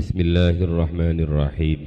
بسم 0.00 0.20
الله 0.20 0.64
الرحمن 0.64 1.20
الرحيم. 1.20 1.78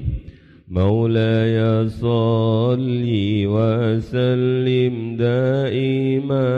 مولاي 0.69 1.89
صل 1.89 3.05
وسلم 3.45 5.15
دائما 5.17 6.49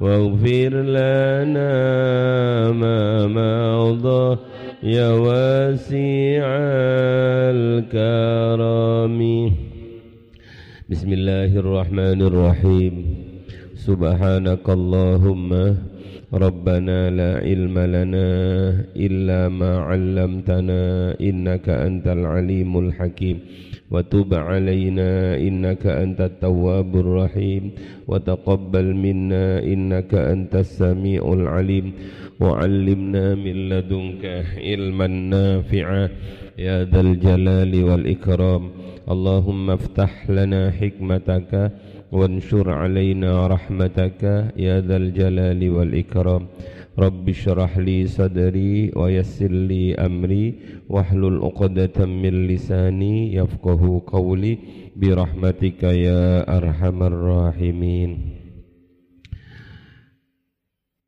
واغفر 0.00 0.72
لنا 0.82 1.72
ما 2.72 3.26
مضى 3.26 4.38
يا 4.82 5.10
واسع 5.10 6.46
الكرم. 7.50 9.18
بسم 10.86 11.10
الله 11.12 11.50
الرحمن 11.50 12.22
الرحيم. 12.22 12.94
سبحانك 13.74 14.62
اللهم 14.70 15.50
ربنا 16.30 17.10
لا 17.10 17.42
علم 17.42 17.74
لنا 17.78 18.30
إلا 18.94 19.48
ما 19.50 19.82
علمتنا 19.82 21.14
إنك 21.20 21.66
أنت 21.68 22.06
العليم 22.06 22.78
الحكيم. 22.78 23.38
وتب 23.90 24.30
علينا 24.34 25.42
إنك 25.42 25.86
أنت 25.86 26.20
التواب 26.20 26.96
الرحيم. 26.96 27.70
وتقبل 28.06 28.86
منا 28.94 29.58
إنك 29.58 30.14
أنت 30.14 30.54
السميع 30.54 31.22
العليم. 31.32 31.92
وعلمنا 32.40 33.34
من 33.34 33.68
لدنك 33.68 34.24
علما 34.56 35.06
نافعا 35.06 36.08
يا 36.58 36.84
ذا 36.84 37.00
الجلال 37.00 37.84
والإكرام. 37.84 38.70
اللهم 39.10 39.70
افتح 39.70 40.30
لنا 40.30 40.70
حكمتك 40.70 41.72
وانشر 42.12 42.70
علينا 42.70 43.46
رحمتك 43.46 44.22
يا 44.56 44.80
ذا 44.80 44.96
الجلال 44.96 45.70
والإكرام. 45.70 46.46
رب 46.98 47.28
اشرح 47.28 47.78
لي 47.78 48.06
صدري 48.06 48.90
ويسر 48.96 49.50
لي 49.50 49.94
أمري 49.94 50.54
واحلل 50.88 51.36
عقدة 51.42 52.06
من 52.06 52.46
لساني 52.46 53.34
يفقه 53.34 54.02
قولي 54.06 54.58
برحمتك 54.96 55.82
يا 55.82 56.56
أرحم 56.56 57.02
الراحمين. 57.02 58.37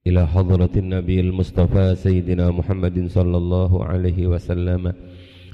إلى 0.07 0.27
حضرة 0.27 0.71
النبي 0.77 1.21
المصطفى 1.21 1.95
سيدنا 1.95 2.51
محمد 2.51 3.07
صلى 3.07 3.37
الله 3.37 3.85
عليه 3.85 4.27
وسلم 4.27 4.93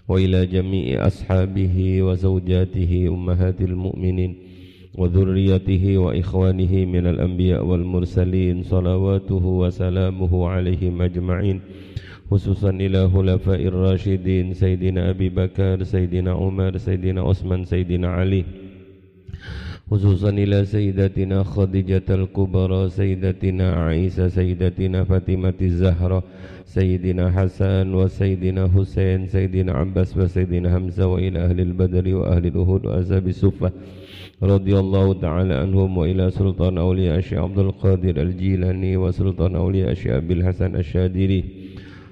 وإلى 0.08 0.46
جميع 0.46 1.06
أصحابه 1.06 2.02
وزوجاته 2.02 3.06
أمهات 3.08 3.60
المؤمنين 3.60 4.36
وذريته 4.94 5.98
وإخوانه 5.98 6.84
من 6.84 7.06
الأنبياء 7.06 7.64
والمرسلين 7.64 8.62
صلواته 8.62 9.44
وسلامه 9.46 10.48
عليهم 10.48 11.02
أجمعين 11.02 11.60
خصوصا 12.30 12.70
إلى 12.70 13.10
خلفاء 13.10 13.60
الراشدين 13.66 14.54
سيدنا 14.54 15.10
أبي 15.10 15.28
بكر 15.28 15.82
سيدنا 15.82 16.32
عمر 16.32 16.76
سيدنا 16.76 17.20
عثمان 17.22 17.64
سيدنا 17.64 18.08
علي. 18.08 18.44
خصوصا 19.90 20.28
إلى 20.30 20.64
سيدتنا 20.64 21.42
خديجة 21.42 22.02
الكبرى 22.10 22.88
سيدتنا 22.90 23.72
عائشة 23.72 24.28
سيدتنا 24.28 25.04
فاطمة 25.04 25.54
الزهرة 25.62 26.22
سيدنا 26.64 27.30
حسن 27.30 27.94
وسيدنا 27.94 28.68
حسين 28.74 29.26
سيدنا 29.26 29.72
عباس 29.72 30.16
وسيدنا 30.18 30.74
حمزة 30.74 31.06
وإلى 31.06 31.38
أهل 31.38 31.60
البدر 31.60 32.14
وأهل 32.16 32.46
الأهود 32.46 32.86
وأزاب 32.86 33.28
الصفة 33.28 33.72
رضي 34.42 34.78
الله 34.78 35.12
تعالى 35.14 35.54
عنهم 35.54 35.98
وإلى 35.98 36.30
سلطان 36.30 36.78
أولياء 36.78 37.18
الشيخ 37.18 37.38
عبد 37.38 37.58
القادر 37.58 38.22
الجيلاني 38.22 38.96
وسلطان 38.96 39.56
أولياء 39.56 39.90
الشيخ 39.90 40.12
أبي 40.12 40.34
الحسن 40.34 40.76
الشادري 40.76 41.44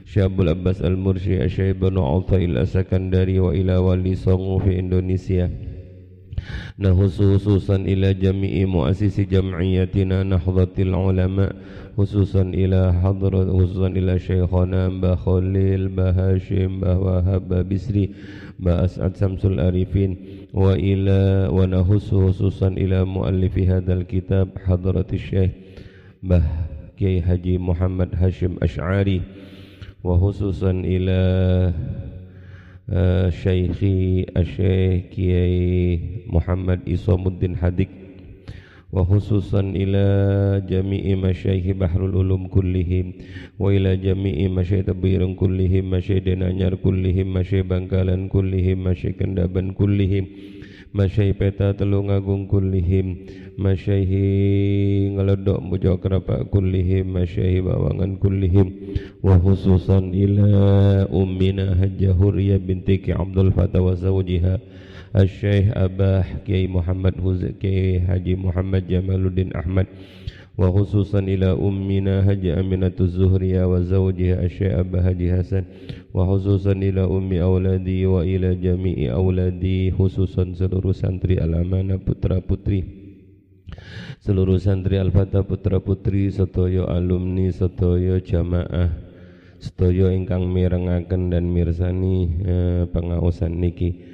شيخ 0.06 0.24
أبو 0.24 0.42
العباس 0.42 0.82
المرشي 0.82 1.44
الشيخ 1.44 1.76
بن 1.76 1.98
عطاء 1.98 2.44
الأسكندري 2.44 3.38
وإلى 3.38 3.76
والي 3.76 4.14
صنغو 4.14 4.58
في 4.58 4.78
إندونيسيا. 4.78 5.73
نهص 6.78 7.22
خصوصا 7.22 7.77
إلى 7.77 8.15
جميع 8.15 8.66
مؤسس 8.66 9.21
جمعيتنا 9.21 10.22
نهضة 10.22 10.75
العلماء 10.78 11.53
خصوصا 11.99 12.43
إلى 12.43 12.93
حضرة 13.03 13.53
خصوصا 13.53 13.87
إلى 13.87 14.19
شيخنا 14.19 14.88
با 14.88 15.16
خليل 15.16 15.88
با 15.88 16.10
هاشم 16.10 16.81
با 16.81 16.94
وهب 16.94 17.49
با 17.49 17.62
بسري 17.62 18.10
با 18.59 18.84
أسعد 18.84 19.16
شمس 19.16 19.44
الأريفين 19.44 20.16
وإلى 20.55 21.49
ونهص 21.53 22.15
خصوصا 22.15 22.69
إلى 22.69 23.05
مؤلف 23.05 23.59
هذا 23.59 23.93
الكتاب 23.93 24.49
حضرة 24.66 25.06
الشيخ 25.12 25.50
به 26.22 26.43
كي 26.99 27.22
حجي 27.22 27.59
محمد 27.59 28.09
هاشم 28.15 28.56
أشعري 28.62 29.22
وخصوصا 30.05 30.71
إلى 30.71 31.19
شيخي 32.84 34.26
الشيخ 34.36 35.02
كي 35.16 35.32
محمد 36.28 36.80
إصام 36.88 37.24
حديق 37.56 37.88
وخصوصا 38.92 39.60
إلى 39.60 40.04
جميع 40.68 41.16
مشايخ 41.16 41.76
بحر 41.80 42.06
العلوم 42.06 42.46
كلهم 42.46 43.12
وإلى 43.58 43.96
جميع 43.96 44.48
مشايخ 44.48 44.84
تبير 44.84 45.32
كلهم 45.32 45.90
مشايخ 45.90 46.24
دنانير 46.24 46.74
كلهم 46.74 47.32
مشايخ 47.32 47.64
بangkalan 47.66 48.28
كلهم 48.28 48.84
مشايخ 48.84 49.16
كندابن 49.16 49.70
كلهم. 49.70 50.24
Masyai 50.94 51.34
peta 51.34 51.75
telung 51.75 52.06
agung 52.15 52.47
kullihim. 52.47 53.27
Masyaihi 53.59 55.10
ngeledok 55.19 55.59
mujo 55.59 55.99
kerapa 55.99 56.47
kullihim. 56.47 57.10
Masyaihi 57.10 57.66
bawangan 57.66 58.15
kullihim. 58.22 58.94
Wa 59.19 59.34
khususan 59.34 60.15
ila 60.15 61.10
ummina 61.10 61.75
hajjah 61.75 62.15
Huriyah 62.15 62.62
binti 62.62 63.03
Ki 63.03 63.10
Abdul 63.10 63.50
Fatah 63.50 63.82
wa 63.82 63.99
zawjiha. 63.99 64.55
Asyaih 65.15 65.75
Abah 65.75 66.47
Kiai 66.47 66.71
Muhammad 66.71 67.19
Huzak 67.19 67.59
Kiai 67.59 68.03
Haji 68.03 68.38
Muhammad 68.38 68.87
Jamaluddin 68.87 69.50
Ahmad 69.55 69.91
aminatu 72.54 73.10
zuhriya 73.10 73.66
wa 73.66 73.82
zawjiha 73.82 74.38
asy 74.47 74.70
abah 74.70 75.03
haji 75.03 75.28
hasan 75.34 75.66
wa 76.15 76.22
khususan 76.31 76.78
ila 76.78 77.10
ummi 77.10 77.42
auladi 77.42 78.06
wa 78.06 78.22
ila 78.22 78.54
jami'i 78.54 79.10
auladi 79.10 79.91
khususan 79.91 80.54
seluruh 80.54 80.94
santri 80.94 81.43
al-amanah 81.43 81.98
putra 81.98 82.38
putri. 82.38 82.87
Seluruh 84.22 84.62
santri 84.62 84.94
al-fatah 85.03 85.43
putra 85.43 85.82
putri 85.82 86.31
sedaya 86.31 86.87
alumni 86.87 87.50
sedaya 87.50 88.22
jamaah 88.22 88.94
sedaya 89.59 90.14
ingkang 90.14 90.47
mirengaken 90.54 91.34
dan 91.34 91.50
mirsani 91.50 92.31
eh, 92.47 92.82
pengaosan 92.94 93.59
niki 93.59 94.13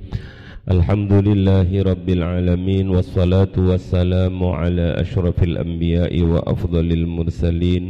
الحمد 0.71 1.13
لله 1.27 1.67
رب 1.83 2.07
العالمين 2.09 2.87
والصلاة 2.95 3.55
والسلام 3.57 4.37
على 4.43 4.87
أشرف 5.03 5.43
الأنبياء 5.43 6.13
وأفضل 6.21 6.87
المرسلين 6.91 7.83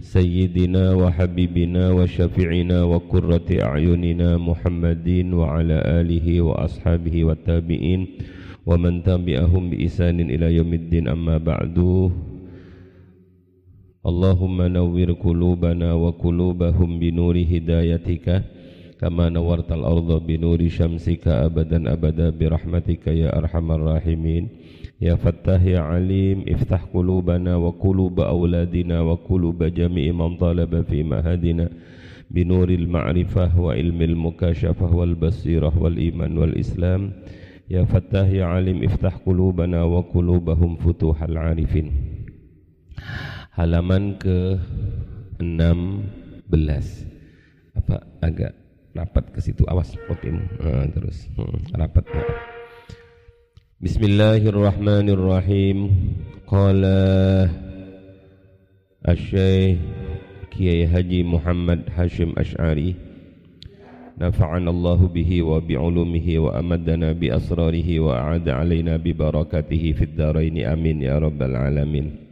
سيدنا 0.00 0.84
وحبيبنا 0.94 1.84
وشفيعنا 1.90 2.78
وقرة 2.84 3.48
أعيننا 3.68 4.30
محمد 4.38 5.08
وعلى 5.32 5.78
آله 6.00 6.26
وأصحابه 6.40 7.16
والتابعين 7.24 8.00
ومن 8.66 9.02
تبعهم 9.02 9.62
بإحسان 9.70 10.16
إلى 10.20 10.46
يوم 10.56 10.72
الدين. 10.80 11.08
أما 11.08 11.36
بعد 11.38 11.76
اللهم 14.06 14.58
نور 14.62 15.08
قلوبنا 15.12 15.88
وقلوبهم 15.92 16.88
بنور 16.98 17.36
هدايتك. 17.52 18.26
كما 19.00 19.28
نورت 19.28 19.72
الأرض 19.72 20.26
بنور 20.26 20.68
شمسك 20.68 21.28
أبدا 21.28 21.92
أبدا 21.92 22.30
برحمتك 22.30 23.06
يا 23.06 23.38
أرحم 23.38 23.72
الراحمين. 23.72 24.48
يا 25.02 25.14
فتاح 25.14 25.62
يا 25.62 25.80
عليم 25.80 26.44
افتح 26.48 26.84
قلوبنا 26.94 27.56
وقلوب 27.56 28.20
أولادنا 28.20 29.00
وقلوب 29.00 29.64
جميع 29.64 30.12
من 30.12 30.36
طالب 30.36 30.82
في 30.88 31.02
مهدنا 31.02 31.68
بنور 32.30 32.68
المعرفة 32.70 33.60
وعلم 33.60 34.02
المكاشفة 34.02 34.94
والبصيرة 34.96 35.72
والإيمان 35.78 36.38
والإسلام. 36.38 37.12
يا 37.70 37.84
فتاح 37.84 38.28
يا 38.28 38.44
عليم 38.44 38.84
افتح 38.84 39.16
قلوبنا 39.26 39.82
وقلوبهم 39.84 40.76
فتوح 40.76 41.22
العارفين. 41.22 41.90
Halaman 43.54 44.18
ke 44.18 44.58
16 45.38 46.48
apa? 47.78 48.02
Agak 48.18 48.63
rapat 48.95 49.31
ke 49.31 49.41
situ 49.41 49.65
awas 49.69 49.95
kopimu 50.09 50.41
nah, 50.59 50.85
terus 50.89 51.27
hmm, 51.37 51.59
rapat 51.77 52.05
ya. 52.09 52.23
Bismillahirrahmanirrahim 53.79 55.77
qala 56.43 57.47
Asy-Syaikh 58.99 59.79
Kiai 60.51 60.83
Haji 60.83 61.23
Muhammad 61.23 61.87
Hashim 61.95 62.35
Ash'ari 62.35 63.07
نفعنا 64.19 64.69
الله 64.69 65.07
به 65.15 65.43
وبعلومه 65.43 66.27
وأمدنا 66.39 67.11
بأسراره 67.11 67.99
وأعاد 67.99 68.49
علينا 68.49 68.97
ببركاته 68.99 69.91
في 69.95 70.03
الدارين 70.03 70.59
آمين 70.67 71.01
يا 71.01 71.19
رب 71.23 71.39
العالمين 71.41 72.22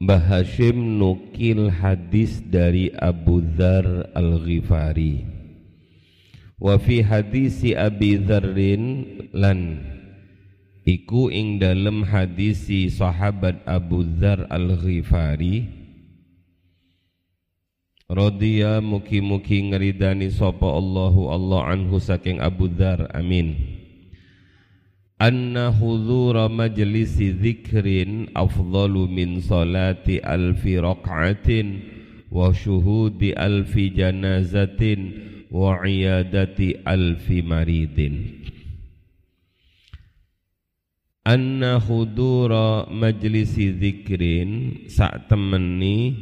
Mbah 0.00 0.16
Hashim 0.32 0.96
nukil 0.96 1.68
hadis 1.68 2.40
dari 2.40 2.88
Abu 2.96 3.44
Dhar 3.44 4.08
Al-Ghifari. 4.16 5.28
Wa 6.56 6.80
fi 6.80 7.04
hadisi 7.04 7.76
Abi 7.76 8.16
Dharrin 8.16 9.04
lan 9.36 9.84
Iku 10.88 11.28
ing 11.28 11.60
dalem 11.60 12.08
hadisi 12.08 12.88
sahabat 12.88 13.60
Abu 13.68 14.00
Dhar 14.08 14.48
Al-Ghifari. 14.48 15.68
Radhiya 18.08 18.80
muki-muki 18.80 19.68
ngeridani 19.68 20.32
sapa 20.32 20.64
Allahu 20.64 21.28
Allah 21.28 21.76
anhu 21.76 22.00
saking 22.00 22.40
Abu 22.40 22.72
Dhar 22.72 23.04
amin 23.12 23.79
anna 25.20 25.68
hudhura 25.68 26.48
majlisi 26.48 27.36
dzikrin 27.36 28.32
afdalu 28.32 29.04
min 29.04 29.44
salati 29.44 30.16
alfi 30.24 30.80
raq'atin 30.80 31.68
wa 32.32 32.48
syuhudi 32.56 33.36
alfi 33.36 33.92
janazatin 33.92 35.00
wa 35.52 35.84
iyadati 35.84 36.80
alfi 36.88 37.44
maridin. 37.44 38.40
Anna 41.20 41.76
hudura 41.76 42.88
majlisi 42.88 43.76
dzikrin 43.76 44.88
sak 44.88 45.28
temeni 45.28 46.16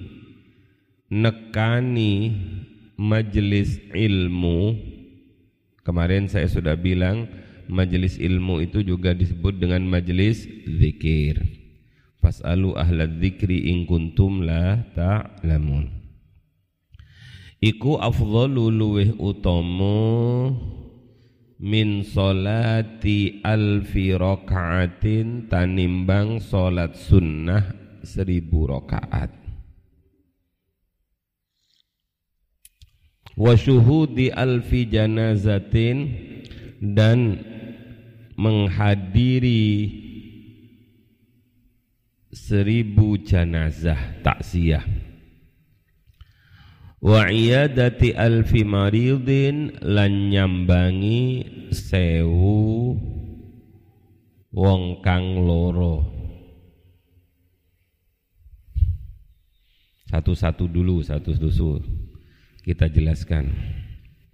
nekani 1.06 2.34
majlis 2.98 3.78
ilmu. 3.94 4.74
Kemarin 5.86 6.26
saya 6.26 6.50
sudah 6.50 6.74
bilang 6.74 7.30
majelis 7.69 8.17
ilmu 8.17 8.65
itu 8.65 8.82
juga 8.82 9.12
disebut 9.15 9.56
dengan 9.61 9.85
majelis 9.85 10.49
zikir. 10.67 11.41
Fas'alu 12.19 12.75
ahla 12.75 13.06
dzikri 13.06 13.70
in 13.70 13.87
kuntum 13.87 14.43
la 14.43 14.82
ta'lamun. 14.97 15.87
Iku 17.62 17.99
afdhalu 17.99 18.70
luweh 18.70 19.11
utama 19.19 20.50
min 21.59 22.06
solati 22.06 23.43
alfi 23.43 24.15
rakaatin 24.15 25.50
tanimbang 25.50 26.38
solat 26.38 26.94
sunnah 26.94 27.67
seribu 28.06 28.70
rakaat. 28.70 29.35
Wa 33.38 33.55
syuhudi 33.55 34.35
alfi 34.35 34.87
janazatin 34.87 35.97
dan 36.79 37.43
menghadiri 38.38 39.90
seribu 42.31 43.19
jenazah 43.19 44.23
taksiyah 44.23 44.87
wa 47.02 47.26
iyadati 47.31 48.14
alfi 48.14 48.62
maridin 48.62 49.75
lan 49.82 50.31
nyambangi 50.31 51.46
sewu 51.75 52.94
wong 54.55 55.05
kang 55.05 55.38
loro. 55.44 56.19
Satu-satu 60.08 60.64
dulu 60.64 61.05
satu 61.05 61.37
dusu 61.37 61.84
kita 62.64 62.88
jelaskan 62.88 63.52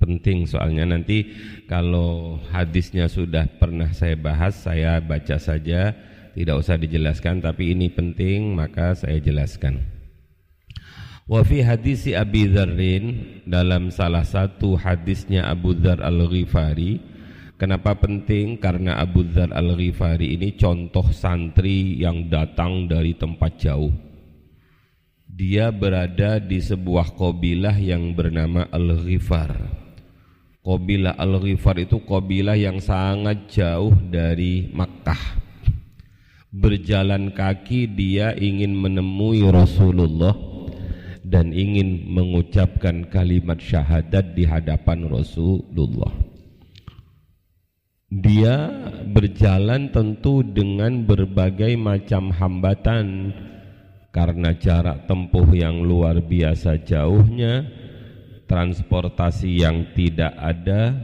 penting 0.04 0.44
soalnya. 0.44 0.84
Nanti 0.84 1.32
kalau 1.64 2.36
hadisnya 2.52 3.08
sudah 3.08 3.48
pernah 3.56 3.88
saya 3.96 4.20
bahas 4.20 4.60
saya 4.60 5.00
baca 5.00 5.40
saja. 5.40 5.96
Tidak 6.36 6.52
usah 6.52 6.76
dijelaskan 6.76 7.40
tapi 7.40 7.72
ini 7.72 7.88
penting 7.88 8.52
maka 8.52 8.92
saya 8.92 9.16
jelaskan. 9.16 9.80
Wa 11.24 11.40
fi 11.40 11.64
hadisi 11.64 12.12
Abi 12.12 12.52
Dzarrin 12.52 13.04
dalam 13.48 13.88
salah 13.88 14.28
satu 14.28 14.76
hadisnya 14.76 15.48
Abu 15.48 15.72
Dzar 15.72 16.04
Al-Ghifari. 16.04 17.00
Kenapa 17.56 17.96
penting? 17.96 18.60
Karena 18.60 19.00
Abu 19.00 19.24
Dzar 19.24 19.48
Al-Ghifari 19.56 20.36
ini 20.36 20.52
contoh 20.52 21.08
santri 21.16 21.96
yang 21.96 22.28
datang 22.28 22.84
dari 22.84 23.16
tempat 23.16 23.56
jauh. 23.56 23.94
Dia 25.24 25.72
berada 25.72 26.36
di 26.38 26.60
sebuah 26.60 27.16
kabilah 27.16 27.74
yang 27.80 28.12
bernama 28.12 28.68
Al-Ghifar 28.68 29.83
Qabilah 30.64 31.20
Al-Ghifar 31.20 31.76
itu 31.76 32.00
qabilah 32.08 32.56
yang 32.56 32.80
sangat 32.80 33.52
jauh 33.52 33.92
dari 34.08 34.72
Makkah. 34.72 35.44
Berjalan 36.48 37.36
kaki 37.36 37.84
dia 37.92 38.32
ingin 38.32 38.72
menemui 38.72 39.44
Rasulullah 39.44 40.32
dan 41.20 41.52
ingin 41.52 42.08
mengucapkan 42.08 43.04
kalimat 43.12 43.60
syahadat 43.60 44.32
di 44.32 44.48
hadapan 44.48 45.04
Rasulullah. 45.04 46.16
Dia 48.08 48.72
berjalan 49.04 49.92
tentu 49.92 50.40
dengan 50.40 51.04
berbagai 51.04 51.76
macam 51.76 52.32
hambatan 52.32 53.36
karena 54.16 54.56
jarak 54.56 55.04
tempuh 55.04 55.44
yang 55.52 55.84
luar 55.84 56.24
biasa 56.24 56.80
jauhnya 56.88 57.83
transportasi 58.54 59.66
yang 59.66 59.90
tidak 59.98 60.30
ada 60.38 60.94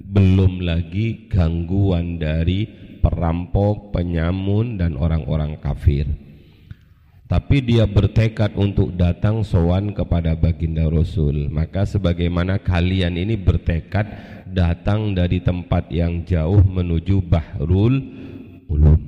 belum 0.00 0.64
lagi 0.64 1.28
gangguan 1.28 2.16
dari 2.16 2.64
perampok, 3.04 3.92
penyamun 3.92 4.80
dan 4.80 4.96
orang-orang 4.96 5.60
kafir. 5.60 6.08
Tapi 7.28 7.60
dia 7.60 7.84
bertekad 7.84 8.56
untuk 8.56 8.96
datang 8.96 9.44
sowan 9.44 9.92
kepada 9.92 10.32
baginda 10.32 10.88
Rasul. 10.88 11.52
Maka 11.52 11.84
sebagaimana 11.84 12.60
kalian 12.60 13.20
ini 13.20 13.36
bertekad 13.36 14.08
datang 14.48 15.12
dari 15.12 15.44
tempat 15.44 15.92
yang 15.92 16.24
jauh 16.24 16.60
menuju 16.60 17.20
Bahrul 17.24 17.94
Ulum. 18.68 19.00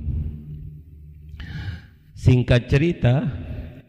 Singkat 2.13 2.61
cerita, 2.65 3.25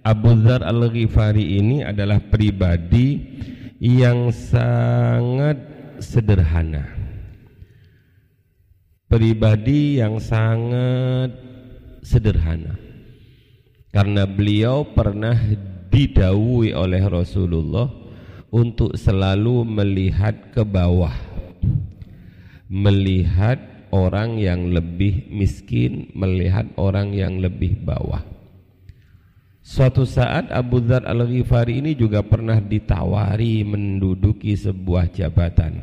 Abu 0.05 0.37
Dhar 0.37 0.63
Al-Ghifari 0.63 1.57
ini 1.57 1.81
adalah 1.81 2.21
pribadi 2.21 3.17
yang 3.81 4.33
sangat 4.33 5.61
sederhana. 6.01 6.85
Pribadi 9.07 10.03
yang 10.03 10.19
sangat 10.19 11.31
sederhana. 12.03 12.75
Karena 13.95 14.29
beliau 14.29 14.85
pernah 14.93 15.39
didawi 15.89 16.77
oleh 16.77 17.01
Rasulullah 17.07 17.89
untuk 18.53 18.93
selalu 18.99 19.65
melihat 19.65 20.53
ke 20.53 20.67
bawah. 20.67 21.15
Melihat 22.67 23.89
orang 23.95 24.43
yang 24.43 24.75
lebih 24.75 25.31
miskin 25.31 26.11
melihat 26.13 26.67
orang 26.75 27.15
yang 27.15 27.39
lebih 27.39 27.79
bawah 27.87 28.36
Suatu 29.67 30.07
saat 30.07 30.47
Abu 30.55 30.79
Dhar 30.79 31.03
Al-Ghifari 31.03 31.83
ini 31.83 31.99
juga 31.99 32.23
pernah 32.23 32.63
ditawari 32.63 33.67
menduduki 33.67 34.55
sebuah 34.55 35.11
jabatan. 35.11 35.83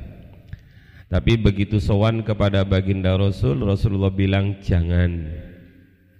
Tapi 1.11 1.35
begitu 1.35 1.83
sowan 1.83 2.23
kepada 2.23 2.63
baginda 2.63 3.11
Rasul, 3.19 3.59
Rasulullah 3.59 4.07
bilang 4.07 4.55
jangan, 4.63 5.27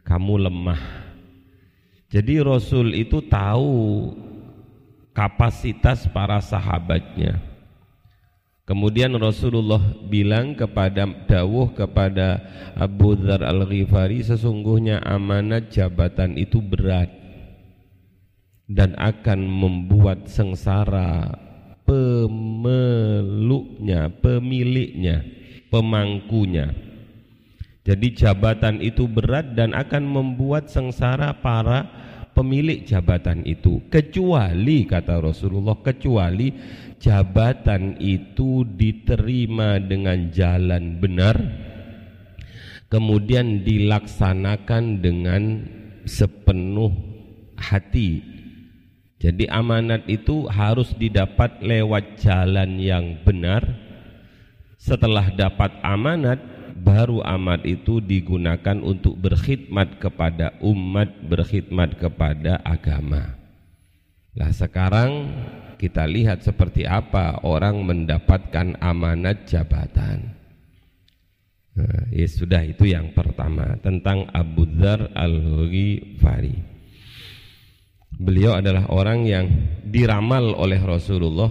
kamu 0.03 0.43
lemah. 0.43 0.83
Jadi 2.11 2.43
Rasul 2.43 2.99
itu 2.99 3.23
tahu 3.31 4.11
kapasitas 5.15 6.03
para 6.11 6.43
sahabatnya. 6.43 7.39
Kemudian 8.67 9.15
Rasulullah 9.15 9.79
bilang 10.11 10.59
kepada 10.59 11.07
dawuh 11.07 11.71
kepada 11.71 12.43
Abu 12.75 13.15
Dhar 13.15 13.39
Al-Ghifari 13.39 14.19
sesungguhnya 14.19 14.99
amanat 14.99 15.71
jabatan 15.71 16.35
itu 16.35 16.59
berat 16.59 17.22
dan 18.67 18.95
akan 18.95 19.43
membuat 19.43 20.27
sengsara 20.31 21.35
pemeluknya, 21.83 22.47
pemiliknya, 24.23 25.23
pemangkunya. 25.67 26.71
Jadi 27.83 28.15
jabatan 28.15 28.79
itu 28.79 29.11
berat 29.11 29.59
dan 29.59 29.75
akan 29.75 30.07
membuat 30.07 30.71
sengsara 30.71 31.35
para 31.43 31.83
pemilik 32.31 32.87
jabatan 32.87 33.43
itu. 33.43 33.83
Kecuali 33.91 34.87
kata 34.87 35.19
Rasulullah, 35.19 35.75
kecuali 35.83 36.55
jabatan 37.03 37.99
itu 37.99 38.63
diterima 38.63 39.75
dengan 39.83 40.31
jalan 40.31 41.03
benar 41.03 41.35
kemudian 42.87 43.65
dilaksanakan 43.65 45.01
dengan 45.01 45.65
sepenuh 46.05 46.93
hati 47.57 48.32
jadi 49.23 49.47
amanat 49.55 50.03
itu 50.11 50.51
harus 50.51 50.91
didapat 50.99 51.63
lewat 51.63 52.19
jalan 52.19 52.75
yang 52.75 53.23
benar. 53.23 53.63
Setelah 54.75 55.31
dapat 55.31 55.71
amanat, 55.79 56.43
baru 56.75 57.23
amanat 57.23 57.63
itu 57.63 58.03
digunakan 58.03 58.83
untuk 58.83 59.15
berkhidmat 59.15 59.95
kepada 60.03 60.59
umat, 60.59 61.07
berkhidmat 61.23 61.95
kepada 61.95 62.59
agama. 62.67 63.39
Nah 64.35 64.51
sekarang 64.51 65.31
kita 65.79 66.03
lihat 66.03 66.43
seperti 66.43 66.83
apa 66.83 67.47
orang 67.47 67.79
mendapatkan 67.79 68.75
amanat 68.83 69.47
jabatan. 69.47 70.35
Nah, 71.79 72.11
ya 72.11 72.27
sudah 72.27 72.59
itu 72.67 72.91
yang 72.91 73.15
pertama 73.15 73.79
tentang 73.79 74.27
Abu 74.35 74.67
Dhar 74.67 75.15
al-Ghifari. 75.15 76.72
Beliau 78.21 78.57
adalah 78.57 78.85
orang 78.93 79.25
yang 79.25 79.45
diramal 79.89 80.53
oleh 80.53 80.77
Rasulullah. 80.77 81.49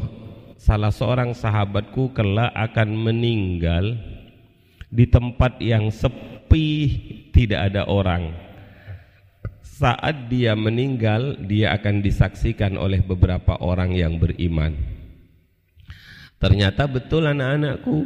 Salah 0.54 0.94
seorang 0.94 1.34
sahabatku 1.34 2.14
kelak 2.14 2.54
akan 2.54 2.94
meninggal 2.94 3.98
Di 4.92 5.08
tempat 5.08 5.56
yang 5.58 5.88
sepi 5.88 6.68
tidak 7.32 7.72
ada 7.72 7.88
orang. 7.88 8.28
Saat 9.64 10.28
dia 10.28 10.52
meninggal 10.52 11.40
dia 11.48 11.72
akan 11.72 12.04
disaksikan 12.04 12.76
oleh 12.76 13.00
beberapa 13.00 13.56
orang 13.58 13.96
yang 13.96 14.20
beriman. 14.20 14.76
Ternyata 16.36 16.84
betul 16.84 17.24
anak-anakku 17.24 17.96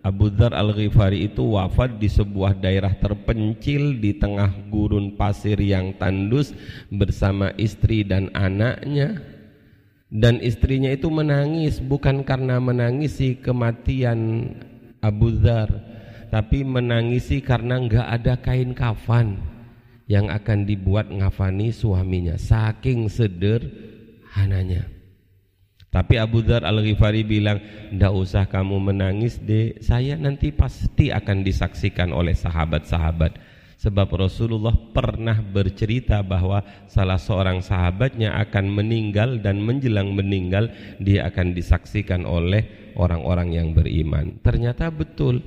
Abu 0.00 0.32
Dhar 0.32 0.56
Al-Ghifari 0.56 1.28
itu 1.28 1.60
wafat 1.60 2.00
di 2.00 2.08
sebuah 2.08 2.56
daerah 2.56 2.96
terpencil 2.96 4.00
di 4.00 4.16
tengah 4.16 4.48
gurun 4.72 5.12
pasir 5.12 5.60
yang 5.60 5.92
tandus 6.00 6.56
bersama 6.88 7.52
istri 7.60 8.00
dan 8.00 8.32
anaknya. 8.32 9.20
Dan 10.10 10.42
istrinya 10.42 10.90
itu 10.90 11.06
menangis 11.06 11.78
bukan 11.78 12.26
karena 12.26 12.58
menangisi 12.58 13.38
kematian 13.38 14.50
Abu 14.98 15.36
Dhar 15.36 15.70
tapi 16.30 16.62
menangisi 16.62 17.42
karena 17.42 17.78
enggak 17.78 18.06
ada 18.06 18.34
kain 18.38 18.70
kafan 18.74 19.38
yang 20.06 20.30
akan 20.30 20.66
dibuat 20.66 21.10
ngafani 21.10 21.70
suaminya 21.74 22.34
saking 22.34 23.06
sederhananya 23.10 24.99
tapi 25.90 26.22
Abu 26.22 26.46
Dhar 26.46 26.62
Al-Ghifari 26.62 27.26
bilang, 27.26 27.58
"Tidak 27.90 28.14
usah 28.14 28.46
kamu 28.46 28.94
menangis, 28.94 29.42
deh. 29.42 29.74
Saya 29.82 30.14
nanti 30.14 30.54
pasti 30.54 31.10
akan 31.10 31.42
disaksikan 31.42 32.14
oleh 32.14 32.30
sahabat-sahabat." 32.30 33.50
Sebab 33.80 34.12
Rasulullah 34.12 34.76
pernah 34.76 35.40
bercerita 35.40 36.20
bahwa 36.20 36.62
salah 36.84 37.16
seorang 37.16 37.64
sahabatnya 37.64 38.36
akan 38.38 38.70
meninggal 38.70 39.40
dan 39.40 39.58
menjelang 39.64 40.12
meninggal 40.12 40.68
dia 41.00 41.26
akan 41.26 41.56
disaksikan 41.56 42.28
oleh 42.28 42.92
orang-orang 42.94 43.56
yang 43.56 43.68
beriman. 43.72 44.36
Ternyata 44.44 44.92
betul. 44.92 45.40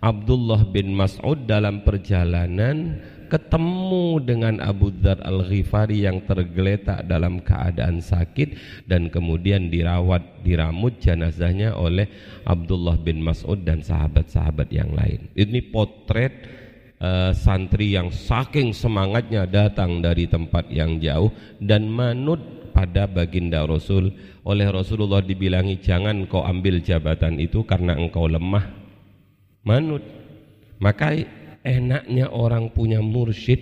Abdullah 0.00 0.64
bin 0.68 0.96
Mas'ud 0.96 1.44
dalam 1.44 1.84
perjalanan 1.84 3.04
ketemu 3.34 4.22
dengan 4.22 4.62
Abu 4.62 4.94
Dhar 4.94 5.18
Al-Ghifari 5.26 6.06
yang 6.06 6.22
tergeletak 6.22 7.02
dalam 7.10 7.42
keadaan 7.42 7.98
sakit 7.98 8.54
dan 8.86 9.10
kemudian 9.10 9.74
dirawat 9.74 10.46
diramut 10.46 11.02
jenazahnya 11.02 11.74
oleh 11.74 12.06
Abdullah 12.46 12.94
bin 12.94 13.18
Mas'ud 13.18 13.66
dan 13.66 13.82
sahabat-sahabat 13.82 14.70
yang 14.70 14.94
lain. 14.94 15.34
Ini 15.34 15.66
potret 15.74 16.46
uh, 17.02 17.34
santri 17.34 17.98
yang 17.98 18.14
saking 18.14 18.70
semangatnya 18.70 19.50
datang 19.50 19.98
dari 19.98 20.30
tempat 20.30 20.70
yang 20.70 21.02
jauh 21.02 21.34
dan 21.58 21.90
manut 21.90 22.38
pada 22.70 23.10
baginda 23.10 23.66
Rasul. 23.66 24.14
Oleh 24.46 24.70
Rasulullah 24.70 25.26
dibilangi 25.26 25.82
jangan 25.82 26.30
kau 26.30 26.46
ambil 26.46 26.78
jabatan 26.78 27.42
itu 27.42 27.66
karena 27.66 27.98
engkau 27.98 28.30
lemah. 28.30 28.62
Manut. 29.66 30.06
Maka 30.78 31.16
enaknya 31.64 32.28
orang 32.28 32.70
punya 32.70 33.00
mursyid, 33.00 33.58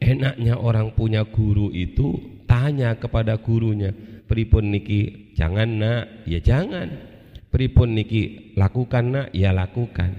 enaknya 0.00 0.56
orang 0.56 0.96
punya 0.96 1.28
guru 1.28 1.68
itu 1.70 2.40
tanya 2.48 2.96
kepada 2.96 3.36
gurunya, 3.36 3.92
pripun 4.24 4.72
niki 4.72 5.32
jangan 5.36 5.68
nak, 5.68 6.04
ya 6.24 6.40
jangan. 6.40 7.12
Pripun 7.54 7.94
niki 7.94 8.56
lakukan 8.58 9.04
nak, 9.14 9.26
ya 9.30 9.54
lakukan. 9.54 10.10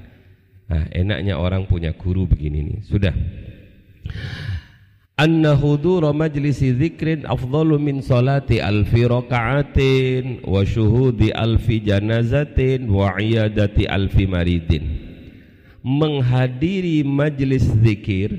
Nah, 0.71 0.87
enaknya 0.95 1.35
orang 1.35 1.67
punya 1.67 1.91
guru 1.91 2.23
begini 2.23 2.63
nih. 2.63 2.79
Sudah. 2.87 3.11
Anna 5.15 5.55
hudura 5.55 6.11
majlisi 6.11 6.75
dzikrin 6.75 7.23
afdalu 7.23 7.79
min 7.79 8.03
salati 8.03 8.59
alfi 8.59 9.07
raka'atin 9.07 10.43
wa 10.43 10.59
syuhudi 10.63 11.31
alfi 11.31 11.79
janazatin 11.79 12.91
wa 12.91 13.15
iyadati 13.15 13.87
alfi 13.87 14.27
maridin 14.27 15.04
menghadiri 15.85 17.05
majelis 17.05 17.69
zikir. 17.85 18.33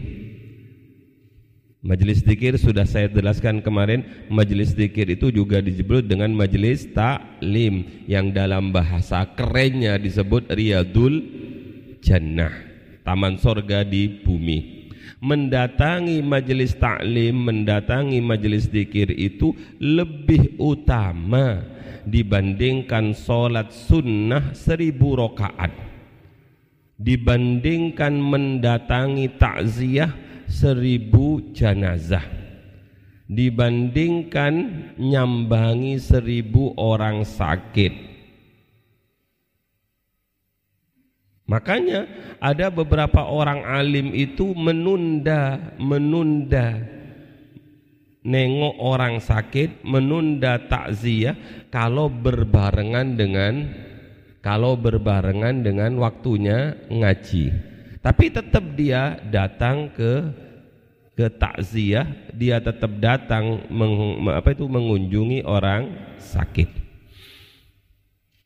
Majelis 1.86 2.26
zikir 2.26 2.58
sudah 2.58 2.82
saya 2.82 3.06
jelaskan 3.06 3.62
kemarin 3.62 4.02
Majelis 4.26 4.74
zikir 4.74 5.06
itu 5.06 5.30
juga 5.30 5.62
disebut 5.62 6.02
dengan 6.02 6.34
majelis 6.34 6.82
taklim 6.90 8.02
Yang 8.10 8.34
dalam 8.34 8.74
bahasa 8.74 9.22
kerennya 9.38 9.94
disebut 9.94 10.50
Riyadul 10.50 11.22
Jannah 12.02 12.50
Taman 13.06 13.38
sorga 13.38 13.86
di 13.86 14.18
bumi. 14.18 14.90
Mendatangi 15.22 16.26
majelis 16.26 16.74
taklim 16.74 17.46
Mendatangi 17.46 18.18
majelis 18.18 18.66
zikir 18.66 19.14
itu 19.14 19.54
Lebih 19.78 20.58
utama 20.58 21.62
Dibandingkan 22.02 23.14
sholat 23.14 23.70
sunnah 23.70 24.58
seribu 24.58 25.22
rokaat 25.22 25.85
dibandingkan 26.96 28.16
mendatangi 28.16 29.36
takziah 29.36 30.12
seribu 30.48 31.52
jenazah. 31.52 32.24
Dibandingkan 33.26 34.54
nyambangi 34.96 35.98
seribu 35.98 36.72
orang 36.78 37.26
sakit. 37.26 38.06
Makanya 41.46 42.10
ada 42.42 42.70
beberapa 42.70 43.22
orang 43.22 43.62
alim 43.62 44.10
itu 44.14 44.50
menunda 44.54 45.58
menunda 45.78 46.82
nengok 48.26 48.76
orang 48.82 49.22
sakit 49.22 49.86
menunda 49.86 50.58
takziah 50.66 51.38
kalau 51.70 52.10
berbarengan 52.10 53.14
dengan 53.14 53.70
kalau 54.46 54.78
berbarengan 54.78 55.66
dengan 55.66 55.98
waktunya 55.98 56.78
ngaji. 56.86 57.50
Tapi 57.98 58.30
tetap 58.30 58.62
dia 58.78 59.18
datang 59.26 59.90
ke 59.90 60.22
ke 61.18 61.26
takziah, 61.34 62.06
dia 62.30 62.62
tetap 62.62 62.94
datang 63.02 63.66
meng, 63.66 64.22
apa 64.30 64.54
itu 64.54 64.70
mengunjungi 64.70 65.42
orang 65.42 65.90
sakit. 66.22 66.70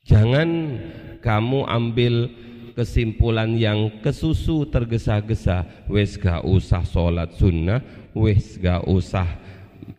Jangan 0.08 0.80
kamu 1.20 1.68
ambil 1.68 2.32
kesimpulan 2.72 3.52
yang 3.60 4.00
kesusu 4.00 4.64
tergesa-gesa, 4.72 5.68
wes 5.84 6.16
gak 6.16 6.46
usah 6.48 6.80
sholat 6.80 7.36
sunnah, 7.36 7.84
wes 8.16 8.56
gak 8.56 8.88
usah 8.88 9.28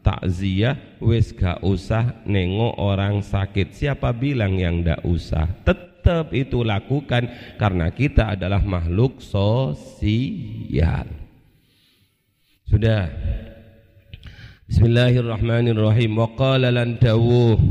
takziah, 0.01 0.79
wes 0.97 1.29
gak 1.35 1.61
usah 1.61 2.23
nengok 2.25 2.73
orang 2.79 3.21
sakit. 3.21 3.75
Siapa 3.75 4.09
bilang 4.15 4.57
yang 4.57 4.81
gak 4.81 5.05
usah? 5.05 5.45
Tetap 5.61 5.90
tetap 6.01 6.33
itu 6.33 6.65
lakukan 6.65 7.29
karena 7.61 7.93
kita 7.93 8.33
adalah 8.33 8.65
makhluk 8.65 9.21
sosial. 9.21 11.05
Sudah. 12.65 13.13
Bismillahirrahmanirrahim. 14.65 16.17
Wa 16.17 16.33
qala 16.33 16.73
lan 16.73 16.97
dawuh 16.97 17.61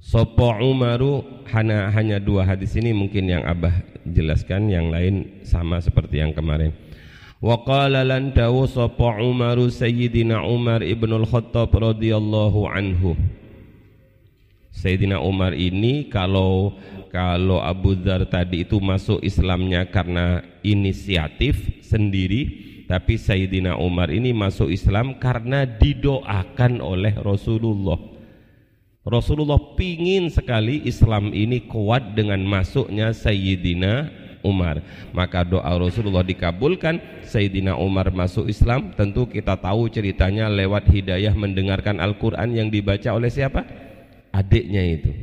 Sopo 0.00 0.56
Umaru 0.56 1.44
hanya 1.52 1.92
hanya 1.92 2.16
dua 2.16 2.48
hadis 2.48 2.72
ini 2.80 2.96
mungkin 2.96 3.28
yang 3.28 3.44
Abah 3.44 3.84
jelaskan 4.08 4.72
yang 4.72 4.88
lain 4.88 5.44
sama 5.44 5.84
seperti 5.84 6.24
yang 6.24 6.32
kemarin. 6.32 6.72
Wa 7.44 7.60
qala 7.60 8.08
lan 8.08 8.32
dawu 8.32 8.64
sapa 8.64 9.20
Umar 9.20 9.60
Sayyidina 9.60 10.48
Umar 10.48 10.80
Ibnul 10.80 11.28
Khattab 11.28 11.76
radhiyallahu 11.76 12.72
anhu. 12.72 13.12
Sayyidina 14.74 15.22
Umar 15.22 15.54
ini 15.54 16.10
kalau 16.10 16.74
kalau 17.14 17.62
Abu 17.62 17.94
Dzar 17.94 18.26
tadi 18.26 18.66
itu 18.66 18.82
masuk 18.82 19.22
Islamnya 19.22 19.86
karena 19.86 20.42
inisiatif 20.66 21.78
sendiri, 21.86 22.42
tapi 22.90 23.14
Sayyidina 23.14 23.78
Umar 23.78 24.10
ini 24.10 24.34
masuk 24.34 24.66
Islam 24.66 25.22
karena 25.22 25.62
didoakan 25.62 26.82
oleh 26.82 27.14
Rasulullah. 27.22 28.02
Rasulullah 29.06 29.78
pingin 29.78 30.26
sekali 30.32 30.82
Islam 30.82 31.30
ini 31.30 31.62
kuat 31.70 32.18
dengan 32.18 32.42
masuknya 32.42 33.14
Sayyidina 33.14 34.10
Umar. 34.42 34.82
Maka 35.14 35.46
doa 35.46 35.70
Rasulullah 35.76 36.26
dikabulkan, 36.26 36.98
Sayyidina 37.22 37.78
Umar 37.78 38.10
masuk 38.10 38.50
Islam, 38.50 38.90
tentu 38.96 39.30
kita 39.30 39.54
tahu 39.54 39.86
ceritanya 39.86 40.50
lewat 40.50 40.90
hidayah 40.90 41.32
mendengarkan 41.32 42.02
Al-Qur'an 42.02 42.52
yang 42.52 42.72
dibaca 42.72 43.12
oleh 43.14 43.30
siapa? 43.30 43.83
Adiknya 44.34 44.82
itu. 44.82 45.14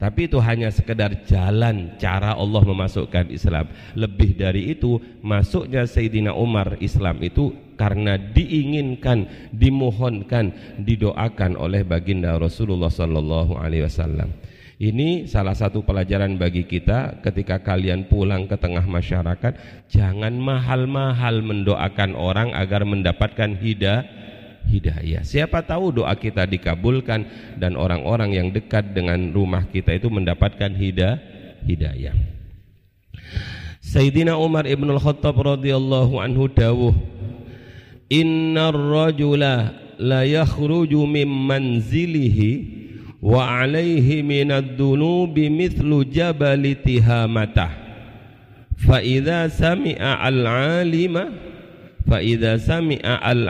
Tapi 0.00 0.32
itu 0.32 0.40
hanya 0.40 0.72
sekedar 0.72 1.12
jalan 1.28 1.94
cara 2.00 2.32
Allah 2.32 2.62
memasukkan 2.64 3.28
Islam. 3.30 3.68
Lebih 3.92 4.32
dari 4.32 4.72
itu, 4.72 4.96
masuknya 5.20 5.84
Sayyidina 5.84 6.32
Umar 6.32 6.80
Islam 6.80 7.20
itu 7.20 7.52
karena 7.76 8.16
diinginkan, 8.16 9.28
dimohonkan, 9.52 10.56
didoakan 10.80 11.52
oleh 11.52 11.84
baginda 11.84 12.32
Rasulullah 12.40 12.88
sallallahu 12.88 13.60
alaihi 13.60 13.84
wasallam. 13.84 14.32
Ini 14.80 15.28
salah 15.28 15.52
satu 15.52 15.84
pelajaran 15.84 16.40
bagi 16.40 16.64
kita 16.64 17.20
ketika 17.20 17.60
kalian 17.60 18.08
pulang 18.08 18.48
ke 18.48 18.56
tengah 18.56 18.88
masyarakat, 18.88 19.84
jangan 19.92 20.32
mahal-mahal 20.40 21.44
mendoakan 21.44 22.16
orang 22.16 22.56
agar 22.56 22.88
mendapatkan 22.88 23.60
hidayah 23.60 24.08
hidayah. 24.68 25.22
Siapa 25.24 25.62
tahu 25.64 26.02
doa 26.02 26.12
kita 26.18 26.44
dikabulkan 26.44 27.24
dan 27.56 27.78
orang-orang 27.78 28.36
yang 28.36 28.48
dekat 28.50 28.92
dengan 28.92 29.32
rumah 29.32 29.64
kita 29.68 29.96
itu 29.96 30.10
mendapatkan 30.10 30.72
hidayah 30.74 31.40
hidayah. 31.64 32.16
Sayyidina 33.80 34.36
Umar 34.36 34.68
Ibn 34.68 34.96
Al-Khattab 34.96 35.36
radhiyallahu 35.36 36.20
anhu 36.20 36.46
dawuh 36.52 36.94
Innar 38.10 38.74
rajula 38.74 39.72
la 39.98 40.26
yakhruju 40.26 41.06
min 41.06 41.30
manzilihi 41.30 42.50
wa 43.22 43.62
alaihi 43.62 44.24
minad 44.24 44.74
dunubi 44.74 45.46
mithlu 45.46 46.02
jabal 46.08 46.58
tihamata 46.82 47.70
fa 48.80 48.98
idza 48.98 49.46
sami'a 49.52 50.26
al 50.26 50.42
alima 50.48 51.30
fa 52.02 52.18
idza 52.18 52.58
sami'a 52.58 53.22
al 53.22 53.46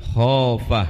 alima 0.00 0.08
khafa 0.14 0.88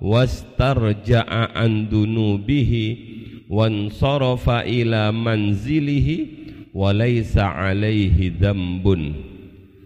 wastarja'a 0.00 1.54
an 1.54 1.86
dunubihi 1.88 3.46
wansarafa 3.48 4.64
ila 4.66 5.12
manzilihi 5.12 6.28
wa 6.74 6.90
laysa 6.92 7.54
alaihi 7.54 8.30
dhanbun 8.30 9.14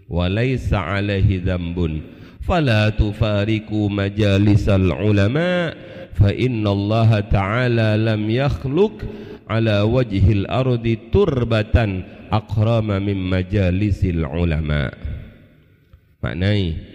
wa 0.09 0.29
laysa 0.29 0.87
alaihi 0.87 1.45
dhanbun. 1.45 2.01
Fala 2.41 2.95
tufariku 2.95 3.91
majalisal 3.91 4.95
ulama' 4.95 5.75
fa 6.15 6.31
inna 6.31 6.71
Allah 6.71 7.27
ta'ala 7.27 7.99
lam 7.99 8.23
yakhluk 8.31 9.03
ala 9.51 9.83
wajhil 9.83 10.47
ardi 10.47 11.11
turbatan 11.11 12.07
akrama 12.31 13.03
min 13.03 13.19
majalisil 13.19 14.23
ulama. 14.23 14.95
Maknai 16.23 16.95